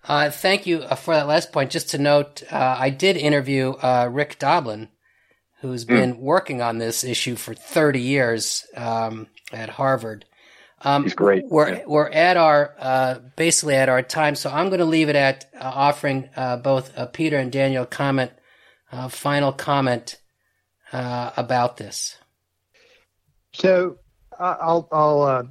Uh, 0.04 0.30
thank 0.30 0.66
you 0.66 0.80
uh, 0.80 0.94
for 0.94 1.14
that 1.14 1.26
last 1.26 1.52
point. 1.52 1.70
Just 1.70 1.88
to 1.90 1.98
note, 1.98 2.42
uh, 2.52 2.76
I 2.78 2.90
did 2.90 3.16
interview 3.16 3.74
Rick 4.10 4.38
Doblin, 4.38 4.88
who's 5.62 5.84
mm. 5.84 5.88
been 5.88 6.18
working 6.18 6.60
on 6.60 6.78
this 6.78 7.04
issue 7.04 7.36
for 7.36 7.54
30 7.54 8.00
years 8.00 8.66
um, 8.76 9.28
at 9.52 9.70
Harvard. 9.70 10.26
Um, 10.84 11.04
He's 11.04 11.14
great. 11.14 11.44
We're 11.48 11.74
yeah. 11.74 11.84
we're 11.86 12.10
at 12.10 12.36
our 12.36 12.74
uh, 12.78 13.18
basically 13.36 13.76
at 13.76 13.88
our 13.88 14.02
time, 14.02 14.34
so 14.34 14.50
I'm 14.50 14.66
going 14.66 14.80
to 14.80 14.84
leave 14.84 15.08
it 15.08 15.14
at 15.14 15.48
uh, 15.54 15.70
offering 15.72 16.28
uh, 16.36 16.56
both 16.56 16.96
uh, 16.98 17.06
Peter 17.06 17.38
and 17.38 17.52
Daniel 17.52 17.86
comment, 17.86 18.32
uh, 18.90 19.08
final 19.08 19.52
comment 19.52 20.16
uh, 20.92 21.30
about 21.36 21.76
this. 21.76 22.16
So 23.52 23.98
I'll 24.40 24.88
I'll 24.90 25.48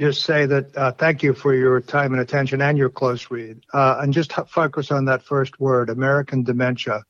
just 0.00 0.24
say 0.24 0.46
that 0.46 0.96
thank 0.98 1.22
you 1.22 1.34
for 1.34 1.54
your 1.54 1.80
time 1.80 2.12
and 2.12 2.20
attention 2.20 2.60
and 2.60 2.76
your 2.76 2.90
close 2.90 3.30
read, 3.30 3.60
and 3.72 4.12
just 4.12 4.32
focus 4.48 4.90
on 4.90 5.04
that 5.04 5.22
first 5.22 5.60
word, 5.60 5.88
American 5.88 6.42
dementia. 6.42 7.04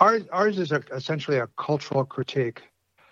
Ours, 0.00 0.22
ours 0.32 0.58
is 0.58 0.72
a, 0.72 0.82
essentially 0.92 1.38
a 1.38 1.48
cultural 1.56 2.04
critique. 2.04 2.62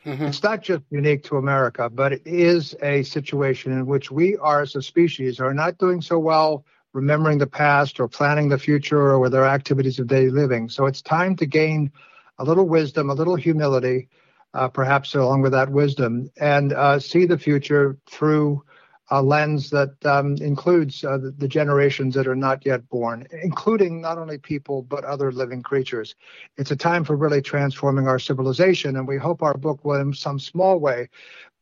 Mm-hmm. 0.04 0.26
It's 0.26 0.42
not 0.42 0.62
just 0.62 0.82
unique 0.90 1.24
to 1.24 1.36
America, 1.36 1.90
but 1.90 2.12
it 2.12 2.22
is 2.24 2.76
a 2.80 3.02
situation 3.02 3.72
in 3.72 3.86
which 3.86 4.10
we 4.10 4.36
are, 4.36 4.62
as 4.62 4.76
a 4.76 4.82
species, 4.82 5.40
are 5.40 5.52
not 5.52 5.78
doing 5.78 6.00
so 6.00 6.18
well 6.18 6.64
remembering 6.92 7.38
the 7.38 7.46
past 7.46 8.00
or 8.00 8.08
planning 8.08 8.48
the 8.48 8.58
future 8.58 9.00
or 9.00 9.18
with 9.18 9.34
our 9.34 9.44
activities 9.44 9.98
of 9.98 10.06
daily 10.06 10.30
living. 10.30 10.68
So 10.68 10.86
it's 10.86 11.02
time 11.02 11.36
to 11.36 11.46
gain 11.46 11.90
a 12.38 12.44
little 12.44 12.66
wisdom, 12.68 13.10
a 13.10 13.14
little 13.14 13.36
humility, 13.36 14.08
uh, 14.54 14.68
perhaps 14.68 15.14
along 15.14 15.42
with 15.42 15.52
that 15.52 15.70
wisdom, 15.70 16.30
and 16.38 16.72
uh, 16.72 16.98
see 16.98 17.26
the 17.26 17.36
future 17.36 17.98
through 18.08 18.64
a 19.10 19.22
lens 19.22 19.70
that 19.70 19.94
um, 20.04 20.34
includes 20.36 21.04
uh, 21.04 21.18
the, 21.18 21.30
the, 21.30 21.46
generations 21.46 22.14
that 22.14 22.26
are 22.26 22.34
not 22.34 22.66
yet 22.66 22.88
born, 22.88 23.26
including 23.42 24.00
not 24.00 24.18
only 24.18 24.36
people 24.36 24.82
but 24.82 25.04
other 25.04 25.30
living 25.30 25.62
creatures. 25.62 26.16
It's 26.56 26.72
a 26.72 26.76
time 26.76 27.04
for 27.04 27.16
really 27.16 27.40
transforming 27.40 28.08
our 28.08 28.18
civilization, 28.18 28.96
and 28.96 29.06
we 29.06 29.16
hope 29.16 29.42
our 29.42 29.56
book 29.56 29.84
will, 29.84 30.00
in 30.00 30.12
some 30.12 30.40
small 30.40 30.80
way, 30.80 31.08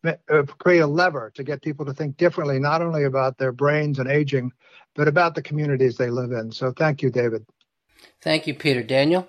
uh, 0.04 0.42
create 0.58 0.80
a 0.80 0.86
lever 0.86 1.30
to 1.34 1.44
get 1.44 1.62
people 1.62 1.84
to 1.84 1.92
think 1.92 2.16
differently, 2.16 2.58
not 2.58 2.80
only 2.80 3.04
about 3.04 3.36
their 3.36 3.52
brains 3.52 3.98
and 3.98 4.08
aging, 4.08 4.50
but 4.94 5.08
about 5.08 5.34
the 5.34 5.42
communities 5.42 5.96
they 5.96 6.10
live 6.10 6.32
in. 6.32 6.50
So, 6.50 6.72
thank 6.72 7.02
you, 7.02 7.10
David. 7.10 7.44
Thank 8.22 8.46
you, 8.46 8.54
Peter. 8.54 8.82
Daniel. 8.82 9.28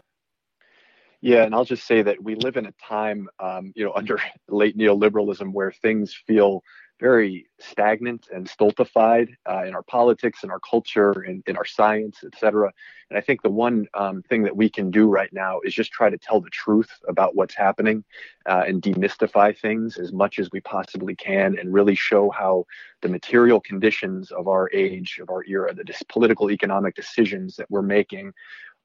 Yeah, 1.21 1.43
and 1.43 1.55
I'll 1.55 1.65
just 1.65 1.87
say 1.87 2.03
that 2.03 2.21
we 2.21 2.35
live 2.35 2.55
in 2.55 2.67
a 2.67 2.73
time, 2.73 3.27
um, 3.39 3.73
you 3.75 3.83
know, 3.83 3.93
under 3.95 4.19
late 4.47 4.77
neoliberalism 4.77 5.51
where 5.51 5.71
things 5.71 6.13
feel 6.27 6.63
very 6.99 7.47
stagnant 7.59 8.27
and 8.33 8.47
stultified 8.47 9.29
uh, 9.49 9.63
in 9.65 9.75
our 9.75 9.83
politics, 9.83 10.43
in 10.43 10.49
our 10.49 10.59
culture, 10.59 11.23
in, 11.23 11.43
in 11.45 11.57
our 11.57 11.65
science, 11.65 12.19
et 12.25 12.33
cetera. 12.39 12.71
And 13.09 13.17
I 13.17 13.21
think 13.21 13.41
the 13.41 13.49
one 13.49 13.87
um, 13.93 14.21
thing 14.23 14.43
that 14.43 14.55
we 14.55 14.69
can 14.69 14.91
do 14.91 15.07
right 15.07 15.31
now 15.33 15.59
is 15.65 15.73
just 15.73 15.91
try 15.91 16.09
to 16.09 16.17
tell 16.17 16.39
the 16.39 16.49
truth 16.49 16.89
about 17.07 17.35
what's 17.35 17.53
happening 17.55 18.03
uh, 18.45 18.63
and 18.65 18.81
demystify 18.81 19.57
things 19.57 19.97
as 19.97 20.13
much 20.13 20.39
as 20.39 20.49
we 20.51 20.61
possibly 20.61 21.15
can 21.15 21.59
and 21.59 21.73
really 21.73 21.95
show 21.95 22.29
how 22.29 22.65
the 23.01 23.09
material 23.09 23.59
conditions 23.59 24.31
of 24.31 24.47
our 24.47 24.69
age, 24.73 25.19
of 25.21 25.29
our 25.29 25.43
era, 25.45 25.73
the 25.73 25.83
dis- 25.83 26.03
political 26.07 26.49
economic 26.49 26.95
decisions 26.95 27.57
that 27.57 27.69
we're 27.69 27.81
making 27.81 28.31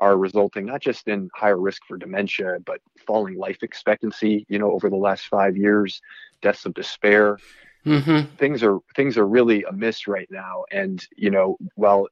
are 0.00 0.16
resulting 0.16 0.64
not 0.64 0.80
just 0.80 1.06
in 1.08 1.28
higher 1.34 1.60
risk 1.60 1.82
for 1.86 1.96
dementia, 1.96 2.56
but 2.64 2.80
falling 3.06 3.36
life 3.36 3.62
expectancy, 3.62 4.46
you 4.48 4.58
know, 4.58 4.72
over 4.72 4.88
the 4.88 4.96
last 4.96 5.26
five 5.26 5.56
years, 5.56 6.00
deaths 6.40 6.64
of 6.64 6.72
despair, 6.74 7.36
Mm-hmm. 7.86 8.34
Things 8.36 8.62
are 8.62 8.78
things 8.94 9.16
are 9.16 9.26
really 9.26 9.64
amiss 9.64 10.06
right 10.06 10.28
now, 10.30 10.64
and 10.70 11.04
you 11.16 11.30
know, 11.30 11.56
while 11.76 12.08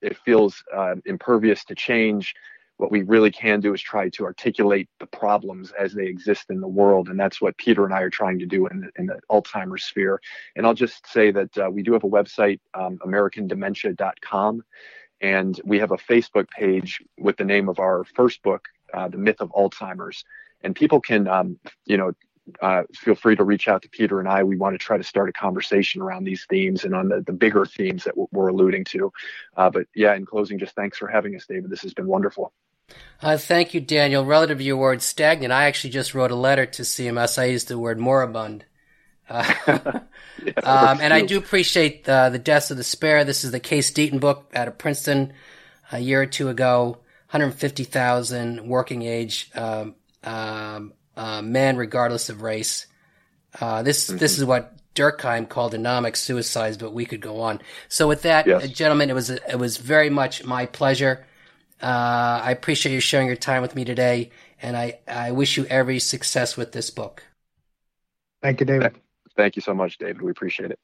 it 0.00 0.16
feels 0.18 0.62
uh, 0.74 0.96
impervious 1.04 1.64
to 1.66 1.74
change, 1.74 2.34
what 2.82 2.90
we 2.90 3.02
really 3.02 3.30
can 3.30 3.60
do 3.60 3.72
is 3.72 3.80
try 3.80 4.08
to 4.08 4.24
articulate 4.24 4.88
the 4.98 5.06
problems 5.06 5.72
as 5.78 5.94
they 5.94 6.06
exist 6.06 6.46
in 6.50 6.60
the 6.60 6.66
world. 6.66 7.08
And 7.08 7.18
that's 7.18 7.40
what 7.40 7.56
Peter 7.56 7.84
and 7.84 7.94
I 7.94 8.00
are 8.00 8.10
trying 8.10 8.40
to 8.40 8.46
do 8.46 8.66
in 8.66 8.80
the, 8.80 8.90
in 8.96 9.06
the 9.06 9.20
Alzheimer's 9.30 9.84
sphere. 9.84 10.20
And 10.56 10.66
I'll 10.66 10.74
just 10.74 11.06
say 11.06 11.30
that 11.30 11.56
uh, 11.56 11.70
we 11.70 11.84
do 11.84 11.92
have 11.92 12.02
a 12.02 12.08
website, 12.08 12.58
um, 12.74 12.98
AmericanDementia.com. 12.98 14.64
And 15.20 15.60
we 15.64 15.78
have 15.78 15.92
a 15.92 15.96
Facebook 15.96 16.48
page 16.50 17.00
with 17.16 17.36
the 17.36 17.44
name 17.44 17.68
of 17.68 17.78
our 17.78 18.02
first 18.16 18.42
book, 18.42 18.66
uh, 18.92 19.06
The 19.06 19.18
Myth 19.18 19.40
of 19.40 19.50
Alzheimer's. 19.50 20.24
And 20.62 20.74
people 20.74 21.00
can, 21.00 21.28
um, 21.28 21.60
you 21.86 21.96
know, 21.96 22.12
uh, 22.60 22.82
feel 22.94 23.14
free 23.14 23.36
to 23.36 23.44
reach 23.44 23.68
out 23.68 23.82
to 23.82 23.88
Peter 23.88 24.20
and 24.20 24.28
I. 24.28 24.42
We 24.42 24.56
want 24.56 24.74
to 24.74 24.78
try 24.78 24.96
to 24.96 25.04
start 25.04 25.28
a 25.28 25.32
conversation 25.32 26.02
around 26.02 26.24
these 26.24 26.44
themes 26.46 26.84
and 26.84 26.94
on 26.94 27.08
the, 27.08 27.20
the 27.20 27.32
bigger 27.32 27.64
themes 27.64 28.04
that 28.04 28.14
we're 28.32 28.48
alluding 28.48 28.84
to. 28.84 29.12
Uh, 29.56 29.70
but 29.70 29.86
yeah, 29.94 30.14
in 30.14 30.26
closing, 30.26 30.58
just 30.58 30.74
thanks 30.74 30.98
for 30.98 31.08
having 31.08 31.36
us, 31.36 31.46
David. 31.46 31.70
This 31.70 31.82
has 31.82 31.94
been 31.94 32.06
wonderful. 32.06 32.52
Uh, 33.20 33.36
thank 33.36 33.74
you, 33.74 33.80
Daniel. 33.80 34.24
Relative 34.24 34.58
to 34.58 34.64
your 34.64 34.76
word 34.76 35.02
stagnant, 35.02 35.52
I 35.52 35.64
actually 35.64 35.90
just 35.90 36.14
wrote 36.14 36.30
a 36.30 36.36
letter 36.36 36.66
to 36.66 36.82
CMS. 36.82 37.38
I 37.38 37.44
used 37.46 37.68
the 37.68 37.78
word 37.78 37.98
moribund. 37.98 38.64
Uh, 39.28 39.54
yeah, 40.44 40.52
um, 40.64 40.98
and 41.00 41.12
I 41.12 41.22
do 41.22 41.38
appreciate 41.38 42.08
uh, 42.08 42.30
the 42.30 42.38
deaths 42.38 42.70
of 42.70 42.76
despair. 42.76 43.24
This 43.24 43.44
is 43.44 43.52
the 43.52 43.60
Case 43.60 43.90
Deaton 43.92 44.20
book 44.20 44.50
out 44.54 44.68
of 44.68 44.78
Princeton 44.78 45.32
a 45.90 46.00
year 46.00 46.22
or 46.22 46.26
two 46.26 46.48
ago. 46.48 46.98
150,000 47.30 48.66
working 48.66 49.02
age 49.02 49.50
um, 49.54 49.94
um, 50.22 50.92
uh, 51.16 51.42
men, 51.42 51.76
regardless 51.76 52.28
of 52.28 52.42
race. 52.42 52.86
Uh, 53.60 53.82
this 53.82 54.08
mm-hmm. 54.08 54.18
this 54.18 54.38
is 54.38 54.44
what 54.44 54.74
Durkheim 54.94 55.48
called 55.48 55.74
anomic 55.74 56.16
suicides, 56.16 56.76
but 56.76 56.92
we 56.92 57.04
could 57.04 57.20
go 57.20 57.40
on. 57.40 57.60
So 57.88 58.08
with 58.08 58.22
that, 58.22 58.46
yes. 58.46 58.68
gentlemen, 58.70 59.10
it 59.10 59.14
was 59.14 59.30
it 59.30 59.58
was 59.58 59.76
very 59.76 60.10
much 60.10 60.44
my 60.44 60.66
pleasure. 60.66 61.24
Uh, 61.82 62.40
I 62.44 62.52
appreciate 62.52 62.92
you 62.92 63.00
sharing 63.00 63.26
your 63.26 63.36
time 63.36 63.60
with 63.60 63.74
me 63.74 63.84
today, 63.84 64.30
and 64.60 64.76
I, 64.76 65.00
I 65.08 65.32
wish 65.32 65.56
you 65.56 65.66
every 65.66 65.98
success 65.98 66.56
with 66.56 66.70
this 66.70 66.90
book. 66.90 67.24
Thank 68.40 68.60
you, 68.60 68.66
David. 68.66 68.94
Thank 69.36 69.56
you 69.56 69.62
so 69.62 69.74
much, 69.74 69.98
David. 69.98 70.22
We 70.22 70.30
appreciate 70.30 70.70
it. 70.70 70.78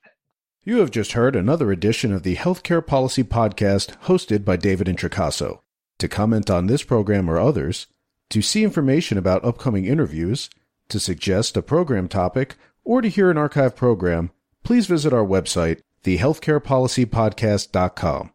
You 0.65 0.79
have 0.79 0.91
just 0.91 1.13
heard 1.13 1.37
another 1.37 1.71
edition 1.71 2.13
of 2.13 2.25
the 2.25 2.35
Healthcare 2.35 2.85
Policy 2.85 3.23
Podcast 3.23 3.97
hosted 4.05 4.45
by 4.45 4.57
David 4.57 4.89
Introcaso. 4.89 5.61
To 5.99 6.09
comment 6.09 6.51
on 6.51 6.67
this 6.67 6.83
program 6.83 7.31
or 7.31 7.39
others, 7.39 7.87
to 8.31 8.43
see 8.43 8.65
information 8.65 9.19
about 9.19 9.45
upcoming 9.45 9.85
interviews, 9.85 10.51
to 10.89 11.01
suggest 11.01 11.57
a 11.57 11.63
program 11.63 12.09
topic, 12.09 12.57
or 12.85 13.01
to 13.01 13.09
hear 13.09 13.31
an 13.31 13.39
archive 13.39 13.77
program, 13.77 14.31
please 14.65 14.87
visit 14.87 15.13
our 15.13 15.25
website, 15.25 15.81
thehealthcarepolicypodcast.com. 16.05 18.33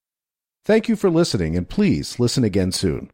Thank 0.65 0.87
you 0.87 0.95
for 0.95 1.09
listening, 1.09 1.57
and 1.57 1.67
please 1.67 2.19
listen 2.19 2.43
again 2.43 2.71
soon. 2.71 3.09